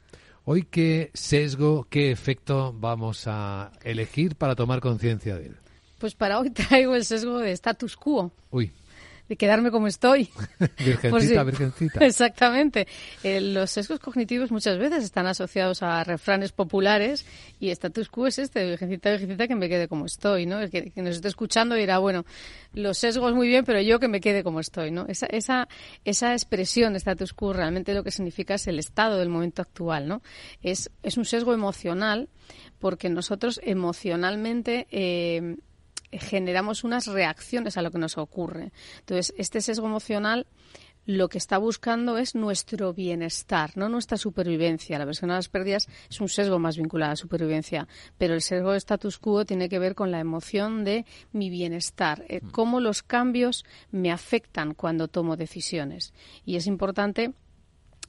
Hoy, 0.47 0.63
¿qué 0.63 1.11
sesgo, 1.13 1.87
qué 1.91 2.11
efecto 2.11 2.75
vamos 2.75 3.25
a 3.27 3.73
elegir 3.83 4.37
para 4.37 4.55
tomar 4.55 4.81
conciencia 4.81 5.37
de 5.37 5.47
él? 5.47 5.57
Pues 5.99 6.15
para 6.15 6.39
hoy 6.39 6.51
traigo 6.51 6.95
el 6.95 7.05
sesgo 7.05 7.39
de 7.39 7.53
status 7.53 7.97
quo. 7.97 8.33
Uy, 8.51 8.73
de 9.29 9.37
quedarme 9.37 9.71
como 9.71 9.87
estoy. 9.87 10.29
virgencita, 10.79 11.21
si- 11.21 11.45
virgencita. 11.47 12.05
Exactamente. 12.05 12.87
Eh, 13.23 13.41
los 13.41 13.71
sesgos 13.71 13.99
cognitivos 14.01 14.51
muchas 14.51 14.79
veces 14.79 15.03
están 15.05 15.27
asociados 15.27 15.83
a 15.83 16.05
refranes 16.05 16.53
populares 16.53 17.25
y 17.61 17.71
status 17.71 18.09
quo 18.09 18.27
es 18.27 18.39
este, 18.39 18.65
virgencita, 18.67 19.11
virgencita, 19.11 19.49
que 19.49 19.55
me 19.55 19.69
quede 19.69 19.89
como 19.89 20.07
estoy, 20.07 20.47
¿no? 20.47 20.61
El 20.61 20.71
que, 20.71 20.91
que 20.91 21.03
nos 21.03 21.17
esté 21.17 21.29
escuchando 21.29 21.75
dirá, 21.75 21.99
bueno, 21.99 22.25
los 22.75 22.99
sesgos 22.99 23.35
muy 23.35 23.49
bien, 23.49 23.65
pero 23.65 23.81
yo 23.81 23.99
que 23.99 24.09
me 24.09 24.21
quede 24.21 24.43
como 24.45 24.61
estoy, 24.61 24.91
¿no? 24.91 25.07
Esa, 25.09 25.27
esa, 25.27 25.69
esa 26.05 26.33
expresión 26.33 26.95
status 26.97 27.33
quo 27.33 27.53
realmente 27.53 27.95
lo 27.95 28.05
que 28.05 28.11
significa 28.11 28.55
es 28.55 28.67
el 28.67 28.79
estado 28.79 29.19
del 29.19 29.29
momento 29.31 29.63
actual, 29.63 30.07
¿no? 30.09 30.23
Es, 30.63 30.91
es 31.03 31.17
un 31.17 31.25
sesgo 31.25 31.55
emocional 31.55 32.29
porque 32.79 33.09
nosotros 33.09 33.61
emocionalmente 33.63 34.87
eh, 34.91 35.57
generamos 36.19 36.85
unas 36.85 37.07
reacciones 37.07 37.77
a 37.77 37.83
lo 37.83 37.91
que 37.91 37.99
nos 37.99 38.19
ocurre. 38.19 38.73
Entonces, 39.01 39.35
este 39.37 39.61
sesgo 39.61 39.87
emocional 39.87 40.47
lo 41.07 41.29
que 41.29 41.39
está 41.39 41.59
buscando 41.59 42.17
es 42.17 42.35
nuestro 42.35 42.95
bienestar, 42.95 43.77
no 43.77 43.89
nuestra 43.89 44.17
supervivencia. 44.17 44.99
La 44.99 45.05
versión 45.05 45.31
a 45.31 45.35
las 45.35 45.49
pérdidas 45.49 45.87
es 46.09 46.21
un 46.21 46.29
sesgo 46.29 46.59
más 46.59 46.79
vinculado 46.79 47.11
a 47.11 47.13
la 47.13 47.17
supervivencia, 47.17 47.89
pero 48.17 48.33
el 48.35 48.41
sesgo 48.41 48.73
de 48.73 48.79
status 48.79 49.19
quo 49.19 49.45
tiene 49.45 49.69
que 49.69 49.79
ver 49.79 49.95
con 49.95 50.11
la 50.11 50.21
emoción 50.21 50.83
de 50.85 51.05
mi 51.33 51.51
bienestar, 51.51 52.25
eh, 52.29 52.41
cómo 52.53 52.81
los 52.81 53.03
cambios 53.03 53.65
me 53.91 54.11
afectan 54.11 54.73
cuando 54.73 55.09
tomo 55.09 55.37
decisiones. 55.37 56.15
Y 56.47 56.57
es 56.57 56.67
importante 56.67 57.35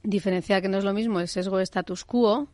diferenciar 0.02 0.62
que 0.62 0.68
no 0.68 0.78
es 0.78 0.84
lo 0.84 0.94
mismo 0.94 1.20
el 1.20 1.28
sesgo 1.28 1.58
de 1.58 1.64
status 1.64 2.04
quo 2.04 2.48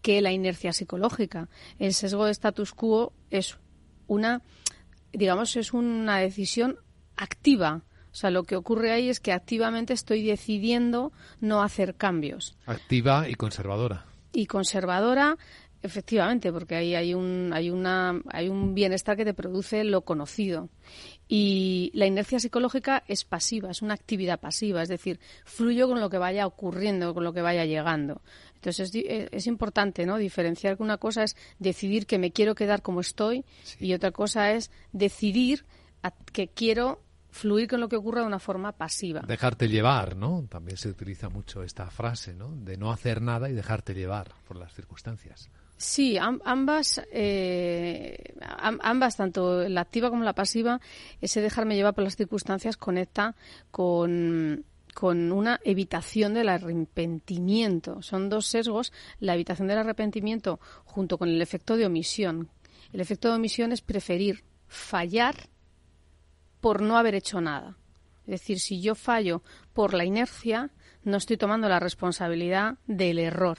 que 0.00 0.22
la 0.22 0.32
inercia 0.32 0.72
psicológica. 0.72 1.48
El 1.78 1.92
sesgo 1.92 2.24
de 2.24 2.30
status 2.30 2.72
quo 2.72 3.12
es 3.30 3.58
una, 4.06 4.42
digamos, 5.12 5.56
es 5.56 5.72
una 5.72 6.18
decisión 6.18 6.78
activa. 7.16 7.82
O 8.10 8.14
sea, 8.14 8.30
lo 8.30 8.44
que 8.44 8.56
ocurre 8.56 8.92
ahí 8.92 9.08
es 9.08 9.20
que 9.20 9.32
activamente 9.32 9.92
estoy 9.92 10.26
decidiendo 10.26 11.12
no 11.40 11.62
hacer 11.62 11.94
cambios. 11.94 12.56
Activa 12.66 13.28
y 13.28 13.34
conservadora. 13.34 14.06
Y 14.32 14.46
conservadora, 14.46 15.36
efectivamente, 15.82 16.52
porque 16.52 16.74
ahí 16.74 16.94
hay 16.94 17.14
un, 17.14 17.52
hay 17.52 17.70
una, 17.70 18.20
hay 18.30 18.48
un 18.48 18.74
bienestar 18.74 19.16
que 19.16 19.24
te 19.24 19.34
produce 19.34 19.84
lo 19.84 20.02
conocido. 20.02 20.68
Y 21.28 21.90
la 21.94 22.06
inercia 22.06 22.40
psicológica 22.40 23.04
es 23.06 23.24
pasiva, 23.24 23.70
es 23.70 23.82
una 23.82 23.94
actividad 23.94 24.40
pasiva, 24.40 24.82
es 24.82 24.88
decir, 24.88 25.20
fluyo 25.44 25.86
con 25.86 26.00
lo 26.00 26.08
que 26.08 26.18
vaya 26.18 26.46
ocurriendo, 26.46 27.12
con 27.14 27.22
lo 27.24 27.32
que 27.32 27.42
vaya 27.42 27.66
llegando. 27.66 28.22
Entonces 28.58 28.88
es, 28.88 28.94
eh, 28.96 29.28
es 29.30 29.46
importante 29.46 30.04
¿no? 30.04 30.16
diferenciar 30.18 30.76
que 30.76 30.82
una 30.82 30.98
cosa 30.98 31.22
es 31.22 31.36
decidir 31.60 32.06
que 32.06 32.18
me 32.18 32.32
quiero 32.32 32.54
quedar 32.54 32.82
como 32.82 33.00
estoy 33.00 33.44
y 33.78 33.94
otra 33.94 34.10
cosa 34.10 34.52
es 34.52 34.70
decidir 34.92 35.64
a- 36.02 36.10
que 36.10 36.48
quiero 36.48 37.00
fluir 37.30 37.68
con 37.68 37.80
lo 37.80 37.88
que 37.88 37.96
ocurra 37.96 38.22
de 38.22 38.26
una 38.26 38.38
forma 38.40 38.72
pasiva. 38.72 39.20
Dejarte 39.20 39.68
llevar, 39.68 40.16
¿no? 40.16 40.44
También 40.48 40.76
se 40.76 40.88
utiliza 40.88 41.28
mucho 41.28 41.62
esta 41.62 41.88
frase, 41.90 42.34
¿no? 42.34 42.48
De 42.56 42.76
no 42.76 42.90
hacer 42.90 43.20
nada 43.22 43.48
y 43.48 43.52
dejarte 43.52 43.94
llevar 43.94 44.32
por 44.46 44.56
las 44.56 44.72
circunstancias. 44.74 45.48
Sí, 45.76 46.18
am- 46.18 46.40
ambas, 46.44 47.00
eh, 47.12 48.34
am- 48.40 48.80
ambas, 48.82 49.16
tanto 49.16 49.68
la 49.68 49.82
activa 49.82 50.10
como 50.10 50.24
la 50.24 50.32
pasiva, 50.32 50.80
ese 51.20 51.40
dejarme 51.40 51.76
llevar 51.76 51.94
por 51.94 52.02
las 52.02 52.16
circunstancias 52.16 52.76
conecta 52.76 53.36
con, 53.70 54.64
con 54.98 55.30
una 55.30 55.60
evitación 55.62 56.34
del 56.34 56.48
arrepentimiento. 56.48 58.02
Son 58.02 58.28
dos 58.28 58.46
sesgos, 58.46 58.92
la 59.20 59.34
evitación 59.34 59.68
del 59.68 59.78
arrepentimiento 59.78 60.58
junto 60.84 61.18
con 61.18 61.28
el 61.28 61.40
efecto 61.40 61.76
de 61.76 61.86
omisión. 61.86 62.50
El 62.92 63.00
efecto 63.00 63.28
de 63.28 63.36
omisión 63.36 63.70
es 63.70 63.80
preferir 63.80 64.42
fallar 64.66 65.36
por 66.60 66.82
no 66.82 66.98
haber 66.98 67.14
hecho 67.14 67.40
nada. 67.40 67.76
Es 68.26 68.40
decir, 68.40 68.58
si 68.58 68.80
yo 68.80 68.96
fallo 68.96 69.44
por 69.72 69.94
la 69.94 70.04
inercia, 70.04 70.72
no 71.04 71.18
estoy 71.18 71.36
tomando 71.36 71.68
la 71.68 71.78
responsabilidad 71.78 72.78
del 72.88 73.20
error. 73.20 73.58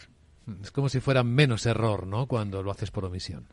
Es 0.62 0.72
como 0.72 0.90
si 0.90 1.00
fuera 1.00 1.24
menos 1.24 1.66
error, 1.66 2.06
¿no? 2.06 2.28
Cuando 2.28 2.62
lo 2.64 2.72
haces 2.72 2.92
por 2.92 3.06
omisión. 3.06 3.48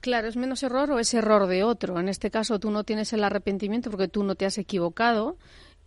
Claro, 0.00 0.28
es 0.28 0.36
menos 0.36 0.62
error 0.62 0.90
o 0.92 0.98
es 0.98 1.12
error 1.12 1.46
de 1.46 1.64
otro. 1.64 1.98
En 1.98 2.08
este 2.08 2.30
caso 2.30 2.58
tú 2.58 2.70
no 2.70 2.84
tienes 2.84 3.12
el 3.12 3.22
arrepentimiento 3.22 3.90
porque 3.90 4.08
tú 4.08 4.22
no 4.22 4.34
te 4.34 4.46
has 4.46 4.56
equivocado 4.56 5.36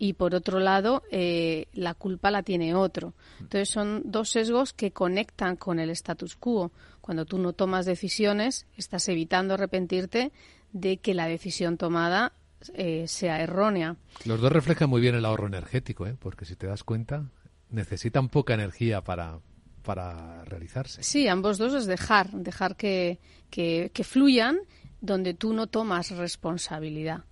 y 0.02 0.14
por 0.14 0.34
otro 0.34 0.60
lado 0.60 1.04
eh, 1.12 1.68
la 1.74 1.94
culpa 1.94 2.32
la 2.32 2.42
tiene 2.42 2.74
otro. 2.74 3.14
Entonces 3.40 3.70
son 3.70 4.02
dos 4.04 4.30
sesgos 4.30 4.74
que 4.74 4.90
conectan 4.90 5.56
con 5.58 5.78
el 5.78 5.92
status 5.92 6.36
quo. 6.36 6.72
Cuando 7.02 7.26
tú 7.26 7.38
no 7.38 7.54
tomas 7.54 7.86
decisiones, 7.86 8.66
estás 8.76 9.08
evitando 9.10 9.54
arrepentirte 9.54 10.32
de 10.74 10.98
que 10.98 11.14
la 11.14 11.28
decisión 11.28 11.78
tomada 11.78 12.34
eh, 12.74 13.08
sea 13.08 13.44
errónea. 13.44 13.96
Los 14.26 14.42
dos 14.42 14.52
reflejan 14.52 14.90
muy 14.90 15.02
bien 15.02 15.14
el 15.14 15.24
ahorro 15.24 15.46
energético, 15.46 16.08
¿eh? 16.08 16.16
porque 16.18 16.46
si 16.46 16.56
te 16.56 16.66
das 16.66 16.84
cuenta, 16.84 17.30
necesitan 17.70 18.28
poca 18.28 18.56
energía 18.56 19.02
para, 19.04 19.38
para 19.84 20.44
realizarse. 20.46 21.04
Sí, 21.04 21.28
ambos 21.28 21.60
dos 21.60 21.76
es 21.76 21.86
dejar, 21.86 22.32
dejar 22.32 22.76
que, 22.76 23.20
que, 23.52 23.92
que 23.94 24.04
fluyan 24.04 24.58
donde 25.00 25.36
tú 25.36 25.54
no 25.54 25.68
tomas 25.68 26.10
responsabilidad. 26.10 27.24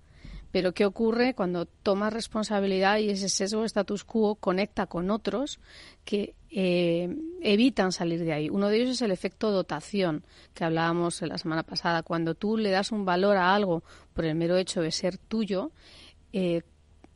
Pero 0.51 0.73
¿qué 0.73 0.85
ocurre 0.85 1.35
cuando 1.35 1.65
tomas 1.65 2.11
responsabilidad 2.13 2.97
y 2.97 3.09
ese 3.09 3.29
sesgo 3.29 3.65
status 3.65 4.03
quo 4.03 4.35
conecta 4.35 4.87
con 4.87 5.11
otros 5.11 5.59
que 6.05 6.33
eh, 6.49 7.15
evitan 7.41 7.91
salir 7.91 8.23
de 8.23 8.33
ahí? 8.33 8.49
Uno 8.49 8.69
de 8.69 8.77
ellos 8.77 8.89
es 8.91 9.01
el 9.01 9.11
efecto 9.11 9.51
dotación, 9.51 10.23
que 10.53 10.63
hablábamos 10.63 11.21
la 11.21 11.37
semana 11.37 11.63
pasada. 11.63 12.01
Cuando 12.01 12.33
tú 12.33 12.57
le 12.57 12.71
das 12.71 12.91
un 12.91 13.05
valor 13.05 13.37
a 13.37 13.53
algo 13.53 13.83
por 14.13 14.25
el 14.25 14.35
mero 14.35 14.57
hecho 14.57 14.81
de 14.81 14.91
ser 14.91 15.17
tuyo, 15.17 15.71
eh, 16.33 16.63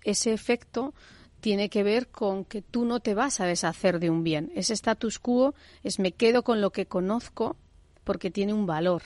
ese 0.03 0.33
efecto 0.33 0.93
tiene 1.39 1.69
que 1.69 1.83
ver 1.83 2.07
con 2.07 2.45
que 2.45 2.61
tú 2.61 2.85
no 2.85 2.99
te 2.99 3.15
vas 3.15 3.39
a 3.41 3.45
deshacer 3.45 3.99
de 3.99 4.09
un 4.09 4.23
bien. 4.23 4.51
Ese 4.55 4.73
status 4.73 5.19
quo 5.19 5.55
es 5.83 5.99
me 5.99 6.11
quedo 6.13 6.43
con 6.43 6.61
lo 6.61 6.71
que 6.71 6.85
conozco 6.85 7.57
porque 8.03 8.31
tiene 8.31 8.53
un 8.53 8.65
valor. 8.65 9.01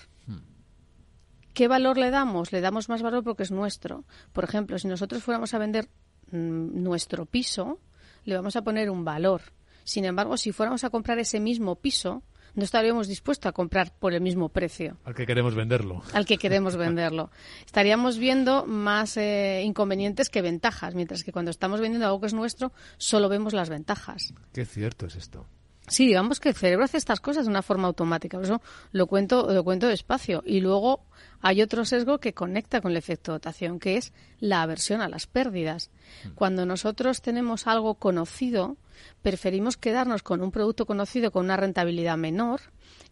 ¿Qué 1.58 1.68
valor 1.68 1.98
le 1.98 2.12
damos? 2.12 2.52
Le 2.52 2.62
damos 2.62 2.88
más 2.88 3.02
valor 3.02 3.24
porque 3.24 3.42
es 3.42 3.50
nuestro. 3.50 4.06
Por 4.32 4.44
ejemplo, 4.44 4.78
si 4.78 4.88
nosotros 4.88 5.24
fuéramos 5.24 5.56
a 5.56 5.58
vender 5.58 5.90
mm, 6.30 6.84
nuestro 6.84 7.26
piso, 7.26 7.80
le 8.26 8.36
vamos 8.36 8.56
a 8.56 8.62
poner 8.62 8.92
un 8.92 9.04
valor. 9.04 9.42
Sin 9.84 10.06
embargo, 10.06 10.38
si 10.38 10.52
fuéramos 10.52 10.84
a 10.84 10.92
comprar 10.92 11.18
ese 11.18 11.40
mismo 11.40 11.78
piso, 11.78 12.22
no 12.54 12.64
estaríamos 12.64 13.08
dispuestos 13.08 13.50
a 13.50 13.54
comprar 13.54 13.92
por 13.98 14.14
el 14.14 14.22
mismo 14.22 14.50
precio. 14.50 14.98
Al 15.04 15.16
que 15.16 15.26
queremos 15.26 15.56
venderlo. 15.56 16.04
Al 16.14 16.28
que 16.28 16.38
queremos 16.38 16.76
venderlo. 16.76 17.32
Estaríamos 17.66 18.20
viendo 18.20 18.68
más 18.68 19.18
eh, 19.18 19.64
inconvenientes 19.66 20.30
que 20.30 20.44
ventajas, 20.44 20.94
mientras 20.94 21.24
que 21.24 21.32
cuando 21.32 21.50
estamos 21.50 21.82
vendiendo 21.82 22.06
algo 22.06 22.22
que 22.22 22.28
es 22.28 22.36
nuestro, 22.36 22.72
solo 22.98 23.30
vemos 23.30 23.54
las 23.54 23.72
ventajas. 23.72 24.32
Qué 24.54 24.64
cierto 24.64 25.08
es 25.08 25.16
esto. 25.16 25.48
Sí, 25.88 26.06
digamos 26.06 26.41
que 26.41 26.50
el 26.50 26.56
cerebro 26.56 26.84
hace 26.84 26.98
estas 26.98 27.22
cosas 27.22 27.46
de 27.46 27.50
una 27.50 27.62
forma 27.62 27.88
automática, 27.88 28.38
por 28.38 28.46
eso 28.46 28.62
lo 28.91 29.08
cuento, 29.08 29.53
lo 29.53 29.63
cuento 29.63 29.88
despacio. 29.88 30.44
Y 30.46 30.60
luego 30.60 31.06
hay 31.39 31.62
otro 31.62 31.86
sesgo 31.86 32.17
que 32.20 32.34
conecta 32.34 32.82
con 32.82 32.91
el 32.91 32.98
efecto 32.98 33.32
dotación, 33.32 33.79
que 33.79 33.96
es 33.96 34.12
la 34.39 34.62
aversión 34.62 35.00
a 35.00 35.08
las 35.08 35.27
pérdidas. 35.27 35.89
Cuando 36.36 36.65
nosotros 36.65 37.22
tenemos 37.22 37.67
algo 37.67 37.96
conocido, 37.96 38.75
preferimos 39.22 39.77
quedarnos 39.77 40.24
con 40.24 40.41
un 40.41 40.51
producto 40.51 40.86
conocido 40.86 41.32
con 41.32 41.46
una 41.46 41.56
rentabilidad 41.56 42.17
menor 42.17 42.60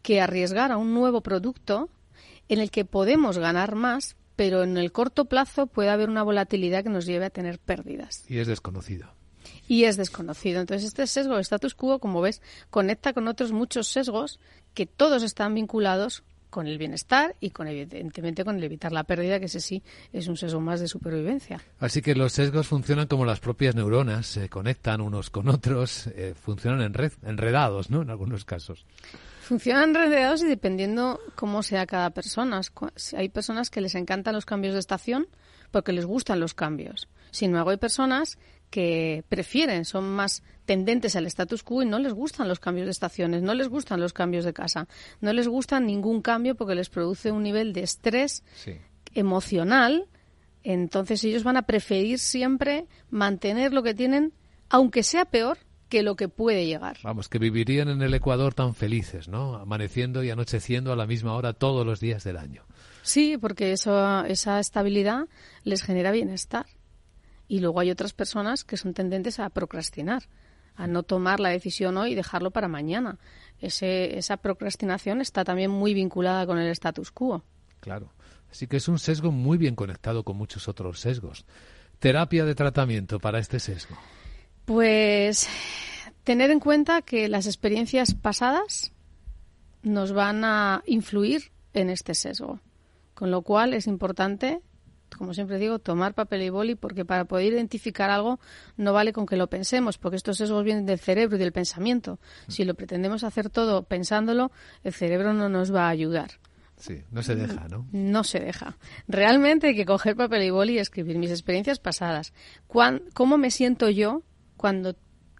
que 0.01 0.19
arriesgar 0.19 0.73
a 0.73 0.77
un 0.77 0.93
nuevo 0.93 1.21
producto 1.21 1.89
en 2.49 2.59
el 2.59 2.71
que 2.71 2.83
podemos 2.83 3.37
ganar 3.37 3.75
más, 3.75 4.17
pero 4.35 4.63
en 4.63 4.77
el 4.77 4.91
corto 4.91 5.25
plazo 5.25 5.67
puede 5.67 5.91
haber 5.91 6.09
una 6.09 6.23
volatilidad 6.23 6.83
que 6.83 6.89
nos 6.89 7.05
lleve 7.05 7.25
a 7.25 7.29
tener 7.29 7.57
pérdidas. 7.57 8.25
Y 8.29 8.39
es 8.39 8.47
desconocido 8.47 9.13
y 9.67 9.85
es 9.85 9.97
desconocido. 9.97 10.61
Entonces, 10.61 10.87
este 10.87 11.07
sesgo 11.07 11.35
de 11.35 11.41
status 11.41 11.75
quo, 11.75 11.99
como 11.99 12.21
ves, 12.21 12.41
conecta 12.69 13.13
con 13.13 13.27
otros 13.27 13.51
muchos 13.51 13.87
sesgos 13.87 14.39
que 14.73 14.85
todos 14.85 15.23
están 15.23 15.53
vinculados 15.53 16.23
con 16.55 16.67
el 16.67 16.77
bienestar 16.77 17.35
y 17.41 17.49
con 17.49 17.67
evidentemente 17.67 18.45
con 18.45 18.55
el 18.55 18.63
evitar 18.63 18.93
la 18.93 19.03
pérdida, 19.03 19.39
que 19.39 19.47
ese 19.47 19.59
sí 19.59 19.83
es 20.13 20.27
un 20.29 20.37
sesgo 20.37 20.61
más 20.61 20.79
de 20.79 20.87
supervivencia. 20.87 21.61
Así 21.79 22.01
que 22.01 22.15
los 22.15 22.31
sesgos 22.31 22.67
funcionan 22.67 23.07
como 23.07 23.25
las 23.25 23.41
propias 23.41 23.75
neuronas, 23.75 24.25
se 24.25 24.47
conectan 24.47 25.01
unos 25.01 25.29
con 25.29 25.49
otros, 25.49 26.07
eh, 26.07 26.33
funcionan 26.33 26.81
en 26.81 26.93
red, 26.93 27.11
enredados, 27.23 27.89
¿no? 27.89 28.03
En 28.03 28.09
algunos 28.09 28.45
casos. 28.45 28.85
Funcionan 29.41 29.89
enredados 29.89 30.43
y 30.43 30.47
dependiendo 30.47 31.19
cómo 31.35 31.61
sea 31.61 31.85
cada 31.85 32.11
persona. 32.11 32.61
Hay 33.17 33.27
personas 33.27 33.69
que 33.69 33.81
les 33.81 33.93
encantan 33.93 34.33
los 34.33 34.45
cambios 34.45 34.75
de 34.75 34.79
estación 34.79 35.27
porque 35.71 35.91
les 35.91 36.05
gustan 36.05 36.39
los 36.39 36.53
cambios. 36.53 37.09
Sin 37.31 37.49
embargo, 37.49 37.71
hay 37.71 37.77
personas 37.77 38.37
que 38.75 39.23
prefieren, 39.29 39.85
son 39.85 40.03
más 40.03 40.43
tendentes 40.65 41.15
al 41.15 41.25
status 41.27 41.63
quo 41.63 41.81
y 41.81 41.85
no 41.85 41.97
les 41.97 42.11
gustan 42.11 42.49
los 42.49 42.59
cambios 42.59 42.87
de 42.87 42.91
estaciones, 42.91 43.41
no 43.41 43.53
les 43.53 43.69
gustan 43.69 44.01
los 44.01 44.11
cambios 44.11 44.43
de 44.43 44.51
casa, 44.51 44.89
no 45.21 45.31
les 45.31 45.47
gusta 45.47 45.79
ningún 45.79 46.21
cambio 46.21 46.55
porque 46.55 46.75
les 46.75 46.89
produce 46.89 47.31
un 47.31 47.41
nivel 47.41 47.71
de 47.71 47.83
estrés 47.83 48.43
emocional. 49.13 50.09
Entonces 50.61 51.23
ellos 51.23 51.45
van 51.45 51.55
a 51.55 51.61
preferir 51.61 52.19
siempre 52.19 52.85
mantener 53.09 53.71
lo 53.71 53.81
que 53.81 53.93
tienen, 53.93 54.33
aunque 54.67 55.03
sea 55.03 55.23
peor 55.23 55.57
que 55.87 56.03
lo 56.03 56.17
que 56.17 56.27
puede 56.27 56.65
llegar. 56.65 56.97
Vamos, 57.01 57.29
que 57.29 57.39
vivirían 57.39 57.87
en 57.87 58.01
el 58.01 58.13
Ecuador 58.13 58.53
tan 58.53 58.75
felices, 58.75 59.29
¿no? 59.29 59.55
Amaneciendo 59.55 60.21
y 60.21 60.31
anocheciendo 60.31 60.91
a 60.91 60.97
la 60.97 61.07
misma 61.07 61.33
hora 61.35 61.53
todos 61.53 61.85
los 61.85 62.01
días 62.01 62.25
del 62.25 62.35
año. 62.35 62.65
Sí, 63.03 63.37
porque 63.37 63.71
eso, 63.71 64.25
esa 64.25 64.59
estabilidad 64.59 65.29
les 65.63 65.81
genera 65.81 66.11
bienestar. 66.11 66.65
Y 67.47 67.59
luego 67.59 67.79
hay 67.79 67.91
otras 67.91 68.13
personas 68.13 68.63
que 68.63 68.77
son 68.77 68.93
tendentes 68.93 69.39
a 69.39 69.49
procrastinar, 69.49 70.23
a 70.75 70.87
no 70.87 71.03
tomar 71.03 71.39
la 71.39 71.49
decisión 71.49 71.97
hoy 71.97 72.11
y 72.11 72.15
dejarlo 72.15 72.51
para 72.51 72.67
mañana. 72.67 73.17
Ese, 73.59 74.17
esa 74.17 74.37
procrastinación 74.37 75.21
está 75.21 75.43
también 75.43 75.71
muy 75.71 75.93
vinculada 75.93 76.45
con 76.45 76.57
el 76.57 76.69
status 76.71 77.11
quo. 77.11 77.43
Claro. 77.79 78.11
Así 78.51 78.67
que 78.67 78.77
es 78.77 78.87
un 78.87 78.99
sesgo 78.99 79.31
muy 79.31 79.57
bien 79.57 79.75
conectado 79.75 80.23
con 80.23 80.37
muchos 80.37 80.67
otros 80.67 80.99
sesgos. 80.99 81.45
Terapia 81.99 82.45
de 82.45 82.55
tratamiento 82.55 83.19
para 83.19 83.39
este 83.39 83.59
sesgo. 83.59 83.97
Pues 84.65 85.47
tener 86.23 86.51
en 86.51 86.59
cuenta 86.59 87.01
que 87.01 87.27
las 87.27 87.47
experiencias 87.47 88.13
pasadas 88.13 88.91
nos 89.83 90.11
van 90.13 90.43
a 90.43 90.83
influir 90.85 91.51
en 91.73 91.89
este 91.89 92.15
sesgo. 92.15 92.59
Con 93.13 93.31
lo 93.31 93.43
cual 93.43 93.73
es 93.73 93.87
importante 93.87 94.61
como 95.17 95.33
siempre 95.33 95.57
digo, 95.57 95.79
tomar 95.79 96.13
papel 96.13 96.43
y 96.43 96.49
boli, 96.49 96.75
porque 96.75 97.05
para 97.05 97.25
poder 97.25 97.53
identificar 97.53 98.09
algo 98.09 98.39
no 98.77 98.93
vale 98.93 99.13
con 99.13 99.25
que 99.25 99.37
lo 99.37 99.47
pensemos, 99.47 99.97
porque 99.97 100.17
estos 100.17 100.37
sesgos 100.37 100.63
vienen 100.63 100.85
del 100.85 100.99
cerebro 100.99 101.37
y 101.37 101.39
del 101.39 101.51
pensamiento. 101.51 102.19
Si 102.47 102.65
lo 102.65 102.75
pretendemos 102.75 103.23
hacer 103.23 103.49
todo 103.49 103.83
pensándolo, 103.83 104.51
el 104.83 104.93
cerebro 104.93 105.33
no 105.33 105.49
nos 105.49 105.73
va 105.73 105.87
a 105.87 105.89
ayudar. 105.89 106.31
Sí, 106.77 107.03
no 107.11 107.23
se 107.23 107.35
deja, 107.35 107.67
¿no? 107.69 107.87
No 107.91 108.23
se 108.23 108.39
deja. 108.39 108.77
Realmente 109.07 109.67
hay 109.67 109.75
que 109.75 109.85
coger 109.85 110.15
papel 110.15 110.43
y 110.43 110.49
boli 110.49 110.73
y 110.73 110.79
escribir 110.79 111.17
mis 111.17 111.31
experiencias 111.31 111.79
pasadas. 111.79 112.33
¿Cómo 112.67 113.37
me 113.37 113.49
siento 113.49 113.89
yo 113.89 114.23
cuando 114.57 114.95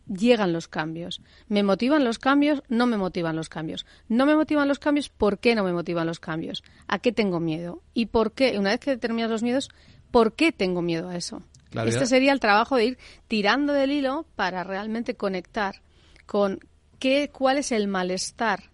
llegan 0.08 0.54
los 0.54 0.68
cambios. 0.68 1.22
¿Me 1.48 1.64
motivan 1.64 2.04
los 2.04 2.20
cambios? 2.20 2.64
No 2.70 2.86
me 2.86 2.98
motivan 2.98 3.36
los 3.36 3.50
cambios. 3.50 3.86
¿No 4.08 4.26
me 4.26 4.36
motivan 4.36 4.68
los 4.68 4.80
cambios? 4.80 5.10
¿Por 5.10 5.40
qué 5.40 5.56
no 5.56 5.64
me 5.64 5.74
motivan 5.74 6.08
los 6.08 6.20
cambios? 6.20 6.64
¿A 6.88 7.00
qué 7.00 7.12
tengo 7.12 7.40
miedo? 7.40 7.82
¿Y 7.94 8.08
por 8.08 8.32
qué? 8.34 8.58
Una 8.58 8.72
vez 8.72 8.80
que 8.80 8.92
determinas 8.92 9.30
los 9.30 9.44
miedos, 9.44 9.70
¿por 10.12 10.34
qué 10.34 10.52
tengo 10.52 10.82
miedo 10.82 11.10
a 11.10 11.16
eso? 11.16 11.42
este 11.86 12.06
sería 12.06 12.32
el 12.32 12.40
trabajo 12.40 12.78
de 12.78 12.86
ir 12.86 12.98
tirando 13.28 13.74
del 13.74 13.92
hilo 13.92 14.26
para 14.36 14.64
realmente 14.64 15.16
conectar 15.16 15.82
con 16.26 16.60
qué, 17.00 17.30
cuál 17.30 17.58
es 17.58 17.74
el 17.74 17.90
malestar 17.90 18.72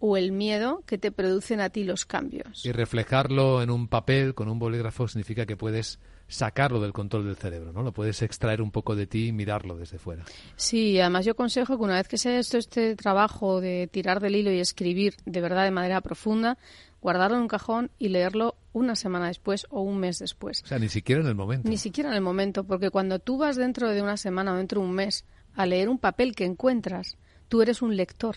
o 0.00 0.16
el 0.16 0.32
miedo 0.32 0.82
que 0.86 0.98
te 0.98 1.12
producen 1.12 1.60
a 1.60 1.70
ti 1.70 1.84
los 1.84 2.04
cambios. 2.04 2.66
Y 2.66 2.72
reflejarlo 2.72 3.62
en 3.62 3.70
un 3.70 3.88
papel 3.88 4.34
con 4.34 4.48
un 4.48 4.58
bolígrafo 4.58 5.06
significa 5.08 5.46
que 5.46 5.56
puedes 5.56 6.00
sacarlo 6.28 6.80
del 6.80 6.92
control 6.92 7.26
del 7.26 7.36
cerebro, 7.36 7.72
¿no? 7.72 7.82
Lo 7.82 7.92
puedes 7.92 8.22
extraer 8.22 8.62
un 8.62 8.70
poco 8.70 8.96
de 8.96 9.06
ti 9.06 9.28
y 9.28 9.32
mirarlo 9.32 9.76
desde 9.76 9.98
fuera. 9.98 10.24
Sí, 10.56 10.98
además 10.98 11.24
yo 11.24 11.32
aconsejo 11.32 11.76
que 11.76 11.84
una 11.84 11.96
vez 11.96 12.08
que 12.08 12.18
se 12.18 12.30
ha 12.30 12.38
hecho 12.38 12.58
este 12.58 12.96
trabajo 12.96 13.60
de 13.60 13.88
tirar 13.90 14.20
del 14.20 14.36
hilo 14.36 14.50
y 14.50 14.60
escribir 14.60 15.16
de 15.24 15.40
verdad 15.40 15.64
de 15.64 15.70
manera 15.70 16.00
profunda, 16.00 16.58
guardarlo 17.00 17.36
en 17.36 17.42
un 17.42 17.48
cajón 17.48 17.90
y 17.98 18.08
leerlo 18.08 18.56
una 18.72 18.96
semana 18.96 19.28
después 19.28 19.66
o 19.70 19.82
un 19.82 19.98
mes 19.98 20.18
después. 20.18 20.62
O 20.64 20.66
sea, 20.66 20.78
ni 20.78 20.88
siquiera 20.88 21.20
en 21.20 21.28
el 21.28 21.34
momento. 21.34 21.68
Ni 21.68 21.76
siquiera 21.76 22.08
en 22.10 22.16
el 22.16 22.22
momento, 22.22 22.64
porque 22.64 22.90
cuando 22.90 23.18
tú 23.18 23.38
vas 23.38 23.56
dentro 23.56 23.90
de 23.90 24.02
una 24.02 24.16
semana 24.16 24.54
o 24.54 24.56
dentro 24.56 24.80
de 24.80 24.86
un 24.86 24.94
mes 24.94 25.24
a 25.54 25.66
leer 25.66 25.88
un 25.88 25.98
papel 25.98 26.34
que 26.34 26.44
encuentras, 26.44 27.16
tú 27.48 27.62
eres 27.62 27.82
un 27.82 27.96
lector, 27.96 28.36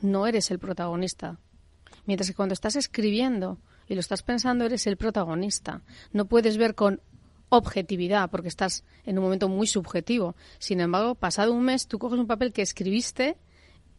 no 0.00 0.26
eres 0.26 0.50
el 0.50 0.58
protagonista. 0.58 1.38
Mientras 2.04 2.28
que 2.28 2.36
cuando 2.36 2.52
estás 2.52 2.76
escribiendo 2.76 3.58
y 3.88 3.94
lo 3.94 4.00
estás 4.00 4.22
pensando, 4.22 4.64
eres 4.64 4.86
el 4.86 4.96
protagonista. 4.96 5.82
No 6.12 6.26
puedes 6.26 6.56
ver 6.56 6.74
con 6.74 7.00
objetividad 7.48 8.30
porque 8.30 8.48
estás 8.48 8.84
en 9.04 9.18
un 9.18 9.24
momento 9.24 9.48
muy 9.48 9.66
subjetivo. 9.66 10.34
Sin 10.58 10.80
embargo, 10.80 11.14
pasado 11.14 11.52
un 11.52 11.64
mes, 11.64 11.86
tú 11.86 11.98
coges 11.98 12.18
un 12.18 12.26
papel 12.26 12.52
que 12.52 12.62
escribiste 12.62 13.36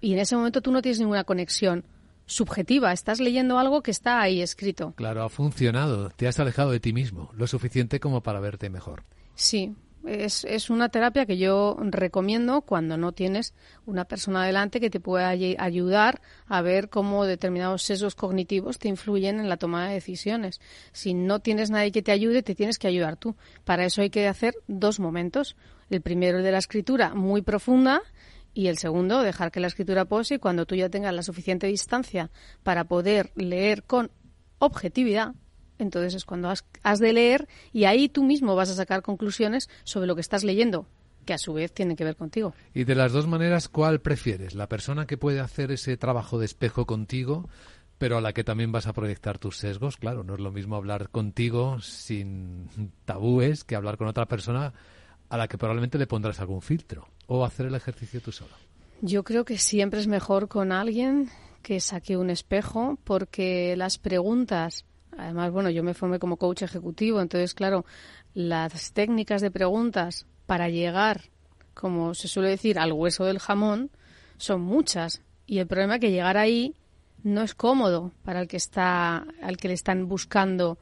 y 0.02 0.13
en 0.13 0.19
ese 0.19 0.36
momento 0.36 0.62
tú 0.62 0.71
no 0.71 0.82
tienes 0.82 1.00
ninguna 1.00 1.23
conexión 1.23 1.86
subjetiva. 2.26 2.91
Estás 2.91 3.19
leyendo 3.19 3.58
algo 3.58 3.82
que 3.82 3.91
está 3.91 4.21
ahí 4.21 4.41
escrito. 4.41 4.93
Claro, 4.97 5.23
ha 5.23 5.30
funcionado. 5.30 6.10
Te 6.10 6.28
has 6.28 6.39
alejado 6.39 6.71
de 6.71 6.80
ti 6.80 6.93
mismo, 6.93 7.32
lo 7.34 7.47
suficiente 7.47 8.00
como 8.00 8.21
para 8.21 8.39
verte 8.39 8.69
mejor. 8.69 9.04
Sí, 9.34 9.76
es, 10.07 10.43
es, 10.45 10.69
una 10.69 10.89
terapia 10.89 11.25
que 11.25 11.37
yo 11.37 11.77
recomiendo 11.79 12.61
cuando 12.61 12.97
no 12.97 13.11
tienes 13.11 13.53
una 13.85 14.05
persona 14.05 14.45
delante 14.45 14.79
que 14.79 14.89
te 14.89 14.99
pueda 14.99 15.29
ayudar 15.29 16.21
a 16.47 16.61
ver 16.61 16.89
cómo 16.89 17.25
determinados 17.25 17.83
sesgos 17.83 18.15
cognitivos 18.15 18.79
te 18.79 18.87
influyen 18.87 19.39
en 19.39 19.49
la 19.49 19.57
toma 19.57 19.87
de 19.87 19.95
decisiones. 19.95 20.61
Si 20.91 21.13
no 21.13 21.39
tienes 21.39 21.69
nadie 21.69 21.91
que 21.91 22.01
te 22.01 22.11
ayude, 22.11 22.43
te 22.43 22.55
tienes 22.55 22.79
que 22.79 22.87
ayudar 22.87 23.17
tú. 23.17 23.35
Para 23.63 23.85
eso 23.85 24.01
hay 24.01 24.09
que 24.09 24.27
hacer 24.27 24.55
dos 24.67 24.99
momentos. 24.99 25.55
El 25.89 26.01
primero, 26.01 26.39
el 26.39 26.43
de 26.43 26.51
la 26.51 26.57
escritura 26.57 27.13
muy 27.13 27.41
profunda, 27.41 28.01
y 28.57 28.69
el 28.69 28.79
segundo, 28.79 29.21
dejar 29.21 29.51
que 29.51 29.59
la 29.59 29.67
escritura 29.67 30.05
pose 30.05 30.35
y 30.35 30.39
cuando 30.39 30.65
tú 30.65 30.73
ya 30.73 30.89
tengas 30.89 31.13
la 31.13 31.21
suficiente 31.21 31.67
distancia 31.67 32.31
para 32.63 32.85
poder 32.85 33.31
leer 33.35 33.83
con 33.83 34.09
objetividad, 34.57 35.35
entonces 35.79 36.13
es 36.13 36.25
cuando 36.25 36.49
has, 36.49 36.65
has 36.83 36.99
de 36.99 37.13
leer 37.13 37.47
y 37.73 37.85
ahí 37.85 38.09
tú 38.09 38.23
mismo 38.23 38.55
vas 38.55 38.69
a 38.69 38.75
sacar 38.75 39.01
conclusiones 39.01 39.69
sobre 39.83 40.07
lo 40.07 40.15
que 40.15 40.21
estás 40.21 40.43
leyendo 40.43 40.87
que 41.27 41.33
a 41.33 41.37
su 41.37 41.53
vez 41.53 41.73
tienen 41.73 41.95
que 41.95 42.05
ver 42.05 42.15
contigo. 42.15 42.53
Y 42.73 42.85
de 42.85 42.95
las 42.95 43.11
dos 43.11 43.27
maneras, 43.27 43.67
¿cuál 43.67 43.99
prefieres? 43.99 44.55
¿La 44.55 44.67
persona 44.69 45.05
que 45.05 45.17
puede 45.17 45.41
hacer 45.41 45.71
ese 45.71 45.97
trabajo 45.97 46.39
de 46.39 46.45
espejo 46.45 46.85
contigo, 46.85 47.49
pero 47.97 48.17
a 48.17 48.21
la 48.21 48.33
que 48.33 48.43
también 48.43 48.71
vas 48.71 48.87
a 48.87 48.93
proyectar 48.93 49.37
tus 49.37 49.57
sesgos? 49.57 49.97
Claro, 49.97 50.23
no 50.23 50.33
es 50.33 50.39
lo 50.39 50.51
mismo 50.51 50.77
hablar 50.77 51.09
contigo 51.09 51.79
sin 51.81 52.69
tabúes 53.05 53.63
que 53.63 53.75
hablar 53.75 53.97
con 53.97 54.07
otra 54.07 54.25
persona 54.25 54.73
a 55.29 55.37
la 55.37 55.47
que 55.47 55.57
probablemente 55.57 55.97
le 55.97 56.07
pondrás 56.07 56.39
algún 56.39 56.61
filtro 56.61 57.07
o 57.27 57.45
hacer 57.45 57.67
el 57.67 57.75
ejercicio 57.75 58.21
tú 58.21 58.31
solo. 58.31 58.53
Yo 59.01 59.23
creo 59.23 59.45
que 59.45 59.57
siempre 59.57 59.99
es 59.99 60.07
mejor 60.07 60.47
con 60.47 60.71
alguien 60.71 61.29
que 61.61 61.79
saque 61.81 62.17
un 62.17 62.29
espejo 62.29 62.97
porque 63.03 63.75
las 63.75 63.97
preguntas, 63.97 64.85
además, 65.17 65.51
bueno, 65.51 65.69
yo 65.69 65.84
me 65.84 65.93
formé 65.93 66.19
como 66.19 66.38
coach 66.38 66.62
ejecutivo, 66.62 67.21
entonces, 67.21 67.53
claro, 67.53 67.86
las 68.34 68.93
técnicas 68.93 69.41
de 69.41 69.51
preguntas 69.51 70.25
para 70.45 70.69
llegar, 70.69 71.21
como 71.73 72.13
se 72.13 72.27
suele 72.27 72.49
decir, 72.49 72.80
al 72.80 72.93
hueso 72.93 73.25
del 73.25 73.39
jamón, 73.39 73.91
son 74.38 74.62
muchas. 74.62 75.21
Y 75.45 75.60
el 75.60 75.67
problema 75.67 75.95
es 75.95 76.01
que 76.01 76.12
llegar 76.12 76.38
ahí 76.38 76.75
no 77.23 77.41
es 77.41 77.56
cómodo 77.56 78.12
para 78.23 78.41
el 78.41 78.47
que 78.47 78.58
está, 78.58 79.25
al 79.41 79.58
que 79.58 79.67
le 79.67 79.73
están 79.73 80.08
buscando 80.08 80.77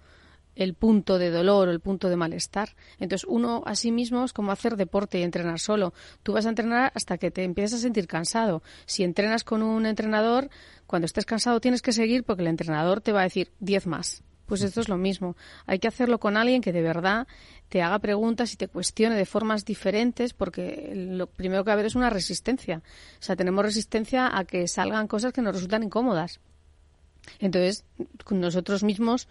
el 0.55 0.73
punto 0.73 1.17
de 1.17 1.31
dolor 1.31 1.67
o 1.67 1.71
el 1.71 1.79
punto 1.79 2.09
de 2.09 2.15
malestar. 2.15 2.75
Entonces, 2.99 3.27
uno 3.29 3.63
a 3.65 3.75
sí 3.75 3.91
mismo 3.91 4.23
es 4.23 4.33
como 4.33 4.51
hacer 4.51 4.75
deporte 4.77 5.19
y 5.19 5.23
entrenar 5.23 5.59
solo. 5.59 5.93
Tú 6.23 6.33
vas 6.33 6.45
a 6.45 6.49
entrenar 6.49 6.91
hasta 6.95 7.17
que 7.17 7.31
te 7.31 7.43
empiezas 7.43 7.79
a 7.79 7.81
sentir 7.83 8.07
cansado. 8.07 8.63
Si 8.85 9.03
entrenas 9.03 9.43
con 9.43 9.61
un 9.61 9.85
entrenador, 9.85 10.49
cuando 10.87 11.05
estés 11.05 11.25
cansado 11.25 11.59
tienes 11.59 11.81
que 11.81 11.91
seguir 11.91 12.23
porque 12.23 12.41
el 12.41 12.47
entrenador 12.47 13.01
te 13.01 13.11
va 13.11 13.21
a 13.21 13.23
decir 13.23 13.51
10 13.59 13.87
más. 13.87 14.23
Pues 14.45 14.61
esto 14.61 14.79
es 14.79 14.89
lo 14.89 14.97
mismo. 14.97 15.35
Hay 15.65 15.79
que 15.79 15.87
hacerlo 15.87 16.19
con 16.19 16.37
alguien 16.37 16.61
que 16.61 16.71
de 16.71 16.83
verdad 16.83 17.27
te 17.69 17.81
haga 17.81 17.97
preguntas 17.99 18.53
y 18.53 18.57
te 18.57 18.67
cuestione 18.67 19.15
de 19.15 19.25
formas 19.25 19.65
diferentes, 19.65 20.33
porque 20.33 20.91
lo 20.93 21.25
primero 21.27 21.63
que 21.63 21.69
va 21.69 21.73
a 21.73 21.75
haber 21.75 21.87
es 21.87 21.95
una 21.95 22.11
resistencia. 22.11 22.83
O 23.19 23.23
sea, 23.23 23.35
tenemos 23.35 23.65
resistencia 23.65 24.37
a 24.37 24.45
que 24.45 24.67
salgan 24.67 25.07
cosas 25.07 25.33
que 25.33 25.41
nos 25.41 25.55
resultan 25.55 25.81
incómodas. 25.81 26.39
Entonces, 27.39 27.85
nosotros 28.29 28.83
mismos 28.83 29.27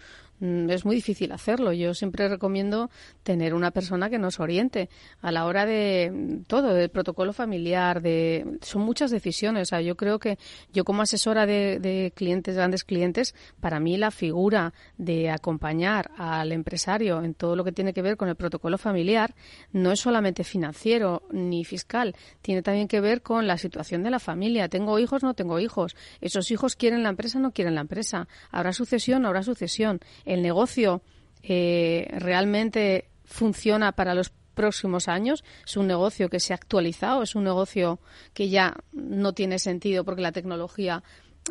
es 0.69 0.85
muy 0.85 0.97
difícil 0.97 1.33
hacerlo. 1.33 1.73
Yo 1.73 1.95
siempre 1.95 2.29
recomiendo 2.29 2.91
tener 3.23 3.55
una 3.55 3.71
persona 3.71 4.11
que 4.11 4.19
nos 4.19 4.41
oriente 4.41 4.91
a 5.23 5.33
la 5.33 5.47
hora 5.47 5.65
de 5.65 6.11
mm, 6.13 6.45
todo, 6.45 6.75
del 6.75 6.91
protocolo 6.91 7.33
familiar, 7.33 8.03
de 8.03 8.59
son 8.61 8.83
muchas 8.83 9.11
decisiones. 9.11 9.63
O 9.63 9.71
sea, 9.71 9.81
yo 9.81 9.97
creo 9.97 10.19
que 10.19 10.39
yo 10.73 10.85
como 10.85 11.03
asesora 11.03 11.47
de, 11.47 12.13
clientes, 12.15 12.57
grandes 12.57 12.85
clientes, 12.85 13.35
para 13.61 13.81
mí 13.81 13.97
la 13.97 14.11
figura 14.11 14.75
de 14.99 15.31
acompañar 15.31 16.11
al 16.17 16.53
empresario 16.53 17.23
en 17.23 17.35
todo 17.35 17.57
lo 17.57 17.65
que 17.65 17.73
tiene 17.73 17.93
que 17.93 18.03
ver 18.03 18.17
con 18.17 18.29
el 18.29 18.37
protocolo 18.37 18.79
familiar 18.79 19.35
no 19.73 19.93
es 19.93 20.01
solamente 20.01 20.45
financiero 20.45 21.23
ni 21.31 21.65
fiscal, 21.65 22.15
tiene 22.43 22.63
también 22.63 22.89
que 22.89 23.01
ver 23.01 23.23
con 23.23 23.47
la 23.47 23.59
situación 23.59 24.03
de 24.03 24.11
la 24.11 24.19
familia. 24.19 24.69
Tengo 24.69 24.99
hijos, 24.99 25.23
no 25.23 25.35
tengo 25.35 25.59
hijos. 25.59 25.97
Esos 26.21 26.51
hijos 26.51 26.77
quieren 26.77 27.03
la 27.03 27.09
empresa, 27.09 27.39
no 27.39 27.53
quieren 27.53 27.75
la 27.75 27.81
empresa. 27.81 28.29
Habrá 28.51 28.73
sucesión, 28.73 29.25
habrá 29.27 29.43
sucesión 29.43 30.01
negocio 30.43 31.03
eh, 31.43 32.09
realmente 32.19 33.09
funciona 33.25 33.93
para 33.93 34.15
los 34.15 34.33
próximos 34.55 35.09
años. 35.09 35.45
Es 35.67 35.77
un 35.77 35.87
negocio 35.87 36.31
que 36.31 36.41
se 36.41 36.53
ha 36.53 36.57
actualizado, 36.57 37.23
es 37.23 37.35
un 37.35 37.45
negocio 37.45 37.99
que 38.33 38.49
ya 38.49 38.75
no 38.93 39.35
tiene 39.35 39.59
sentido 39.59 40.05
porque 40.05 40.23
la 40.23 40.33
tecnología 40.33 41.03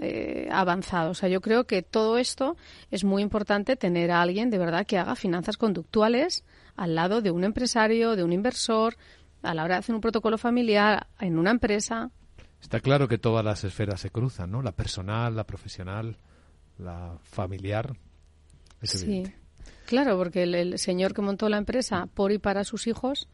eh, 0.02 0.48
ha 0.52 0.62
avanzado. 0.62 1.12
O 1.12 1.14
sea, 1.14 1.30
yo 1.30 1.42
creo 1.42 1.66
que 1.66 1.84
todo 1.84 2.18
esto 2.18 2.58
es 2.90 3.04
muy 3.04 3.22
importante 3.22 3.76
tener 3.76 4.10
a 4.12 4.22
alguien 4.22 4.50
de 4.50 4.58
verdad 4.58 4.88
que 4.88 4.98
haga 4.98 5.16
finanzas 5.16 5.58
conductuales 5.58 6.44
al 6.76 6.96
lado 6.96 7.22
de 7.22 7.30
un 7.30 7.44
empresario, 7.44 8.16
de 8.16 8.24
un 8.24 8.34
inversor, 8.34 8.96
a 9.44 9.54
la 9.54 9.64
hora 9.64 9.76
de 9.76 9.80
hacer 9.80 9.94
un 9.94 10.02
protocolo 10.02 10.38
familiar 10.38 11.08
en 11.20 11.38
una 11.38 11.52
empresa. 11.52 12.10
Está 12.62 12.80
claro 12.80 13.08
que 13.08 13.18
todas 13.18 13.44
las 13.44 13.64
esferas 13.66 14.00
se 14.00 14.10
cruzan, 14.10 14.52
¿no? 14.52 14.62
La 14.62 14.72
personal, 14.72 15.36
la 15.36 15.44
profesional, 15.44 16.18
la 16.78 17.20
familiar 17.24 17.94
sí. 18.84 19.24
Claro, 19.86 20.18
porque 20.18 20.44
el, 20.44 20.80
señor 20.80 21.14
que 21.14 21.22
montó 21.22 21.50
la 21.50 21.58
empresa 21.58 22.08
por 22.14 22.32
y 22.32 22.38
para 22.38 22.64
sus 22.64 22.88
hijos, 22.88 23.28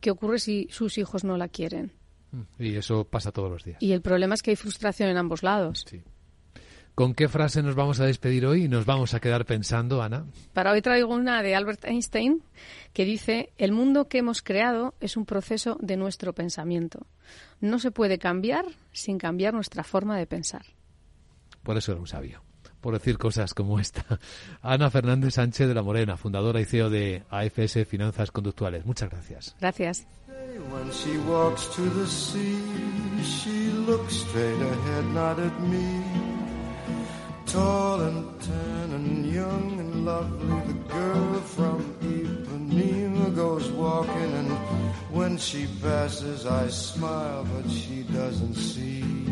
¿qué 0.00 0.10
ocurre 0.10 0.38
si 0.38 0.68
sus 0.70 0.98
hijos 0.98 1.24
no 1.24 1.36
la 1.36 1.48
quieren? 1.48 1.92
Mm, 2.32 2.42
y 2.58 2.76
eso 2.76 3.04
pasa 3.04 3.30
todos 3.30 3.50
los 3.50 3.64
días. 3.64 3.78
Y 3.80 3.92
el 3.92 4.00
problema 4.00 4.34
es 4.34 4.42
que 4.42 4.50
hay 4.50 4.56
frustración 4.56 5.08
en 5.10 5.16
ambos 5.16 5.42
lados. 5.42 5.84
Sí. 5.88 6.02
¿Con 6.94 7.14
qué 7.14 7.28
frase 7.28 7.62
nos 7.62 7.74
vamos 7.74 8.00
a 8.00 8.04
despedir 8.04 8.44
hoy 8.44 8.64
y 8.64 8.68
nos 8.68 8.84
vamos 8.84 9.14
a 9.14 9.20
quedar 9.20 9.46
pensando, 9.46 10.02
Ana? 10.02 10.26
Para 10.52 10.72
hoy 10.72 10.82
traigo 10.82 11.14
una 11.14 11.42
de 11.42 11.54
Albert 11.54 11.86
Einstein 11.86 12.42
que 12.92 13.06
dice, 13.06 13.52
el 13.56 13.72
mundo 13.72 14.08
que 14.08 14.18
hemos 14.18 14.42
creado 14.42 14.94
es 15.00 15.16
un 15.16 15.24
proceso 15.24 15.78
de 15.80 15.96
nuestro 15.96 16.34
pensamiento. 16.34 17.06
No 17.60 17.78
se 17.78 17.92
puede 17.92 18.18
cambiar 18.18 18.66
sin 18.92 19.16
cambiar 19.16 19.54
nuestra 19.54 19.84
forma 19.84 20.18
de 20.18 20.26
pensar. 20.26 20.66
Por 21.62 21.78
eso 21.78 21.92
era 21.92 22.00
un 22.00 22.06
sabio 22.06 22.42
por 22.82 22.92
decir 22.92 23.16
cosas 23.16 23.54
como 23.54 23.80
esta. 23.80 24.04
Ana 24.60 24.90
Fernández 24.90 25.34
Sánchez 25.34 25.68
de 25.68 25.74
la 25.74 25.82
Morena, 25.82 26.18
fundadora 26.18 26.60
y 26.60 26.66
CEO 26.66 26.90
de 26.90 27.22
AFS 27.30 27.86
Finanzas 27.88 28.30
Conductuales. 28.30 28.84
Muchas 28.84 29.08
gracias. 29.08 29.56
Gracias. 29.58 30.06
Tall 37.52 38.00
and 38.00 38.40
tan 38.40 38.92
and 38.94 39.26
young 39.26 39.78
and 39.78 40.06
lovely, 40.06 40.72
the 40.72 40.78
girl 40.88 41.34
from 41.40 41.82
Ipanema 42.00 43.34
goes 43.34 43.68
walking, 43.72 44.32
and 44.40 44.50
when 45.10 45.36
she 45.36 45.66
passes, 45.82 46.46
I 46.46 46.68
smile, 46.68 47.44
but 47.44 47.70
she 47.70 48.04
doesn't 48.04 48.54
see. 48.54 49.31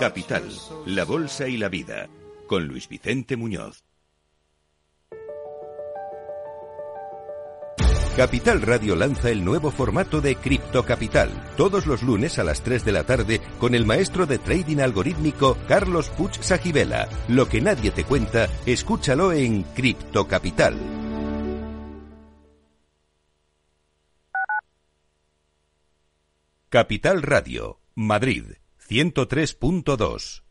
Capital, 0.00 0.48
la 0.86 1.04
Bolsa 1.04 1.46
y 1.46 1.56
la 1.56 1.68
Vida, 1.68 2.08
con 2.46 2.66
Luis 2.66 2.88
Vicente 2.88 3.36
Muñoz. 3.36 3.84
Capital 8.16 8.62
Radio 8.62 8.94
lanza 8.94 9.30
el 9.30 9.44
nuevo 9.44 9.70
formato 9.70 10.20
de 10.20 10.36
Cripto 10.36 10.84
Capital, 10.84 11.30
todos 11.56 11.86
los 11.86 12.02
lunes 12.02 12.38
a 12.38 12.44
las 12.44 12.62
3 12.62 12.84
de 12.84 12.92
la 12.92 13.04
tarde 13.04 13.40
con 13.58 13.74
el 13.74 13.86
maestro 13.86 14.26
de 14.26 14.38
trading 14.38 14.78
algorítmico 14.78 15.56
Carlos 15.68 16.10
Puch 16.10 16.40
Sajibela. 16.40 17.08
Lo 17.28 17.48
que 17.48 17.60
nadie 17.60 17.90
te 17.90 18.04
cuenta, 18.04 18.48
escúchalo 18.66 19.32
en 19.32 19.62
Cripto 19.62 20.28
Capital. 20.28 20.76
Capital 26.68 27.22
Radio, 27.22 27.80
Madrid, 27.94 28.44
103.2. 28.88 30.42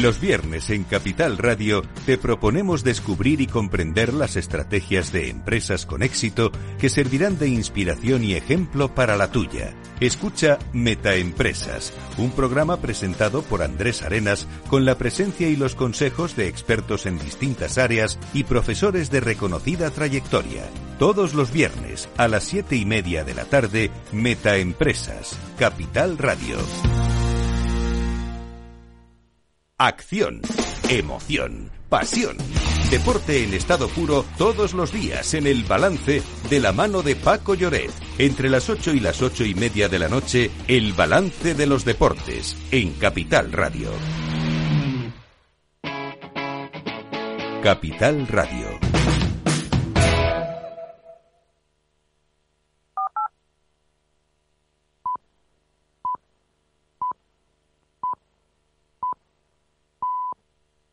Los 0.00 0.18
viernes 0.18 0.70
en 0.70 0.84
Capital 0.84 1.36
Radio 1.36 1.82
te 2.06 2.16
proponemos 2.16 2.84
descubrir 2.84 3.42
y 3.42 3.46
comprender 3.46 4.14
las 4.14 4.36
estrategias 4.36 5.12
de 5.12 5.28
empresas 5.28 5.84
con 5.84 6.02
éxito 6.02 6.52
que 6.78 6.88
servirán 6.88 7.38
de 7.38 7.48
inspiración 7.48 8.24
y 8.24 8.32
ejemplo 8.32 8.94
para 8.94 9.16
la 9.16 9.30
tuya. 9.30 9.74
Escucha 10.00 10.58
Metaempresas, 10.72 11.92
un 12.16 12.30
programa 12.30 12.78
presentado 12.78 13.42
por 13.42 13.62
Andrés 13.62 14.00
Arenas 14.00 14.46
con 14.68 14.86
la 14.86 14.96
presencia 14.96 15.48
y 15.48 15.56
los 15.56 15.74
consejos 15.74 16.34
de 16.34 16.48
expertos 16.48 17.04
en 17.04 17.18
distintas 17.18 17.76
áreas 17.76 18.18
y 18.32 18.44
profesores 18.44 19.10
de 19.10 19.20
reconocida 19.20 19.90
trayectoria. 19.90 20.62
Todos 21.00 21.32
los 21.32 21.50
viernes 21.50 22.10
a 22.18 22.28
las 22.28 22.44
siete 22.44 22.76
y 22.76 22.84
media 22.84 23.24
de 23.24 23.32
la 23.32 23.46
tarde, 23.46 23.90
Metaempresas, 24.12 25.34
Capital 25.58 26.18
Radio. 26.18 26.58
Acción, 29.78 30.42
emoción, 30.90 31.70
pasión. 31.88 32.36
Deporte 32.90 33.44
en 33.44 33.54
estado 33.54 33.88
puro 33.88 34.26
todos 34.36 34.74
los 34.74 34.92
días 34.92 35.32
en 35.32 35.46
el 35.46 35.64
balance 35.64 36.20
de 36.50 36.60
la 36.60 36.72
mano 36.72 37.00
de 37.00 37.16
Paco 37.16 37.54
Lloret. 37.54 37.90
Entre 38.18 38.50
las 38.50 38.68
8 38.68 38.92
y 38.92 39.00
las 39.00 39.22
ocho 39.22 39.46
y 39.46 39.54
media 39.54 39.88
de 39.88 40.00
la 40.00 40.08
noche, 40.10 40.50
el 40.68 40.92
balance 40.92 41.54
de 41.54 41.66
los 41.66 41.86
deportes 41.86 42.58
en 42.72 42.92
Capital 42.92 43.52
Radio. 43.52 43.88
Capital 47.62 48.26
Radio. 48.26 48.89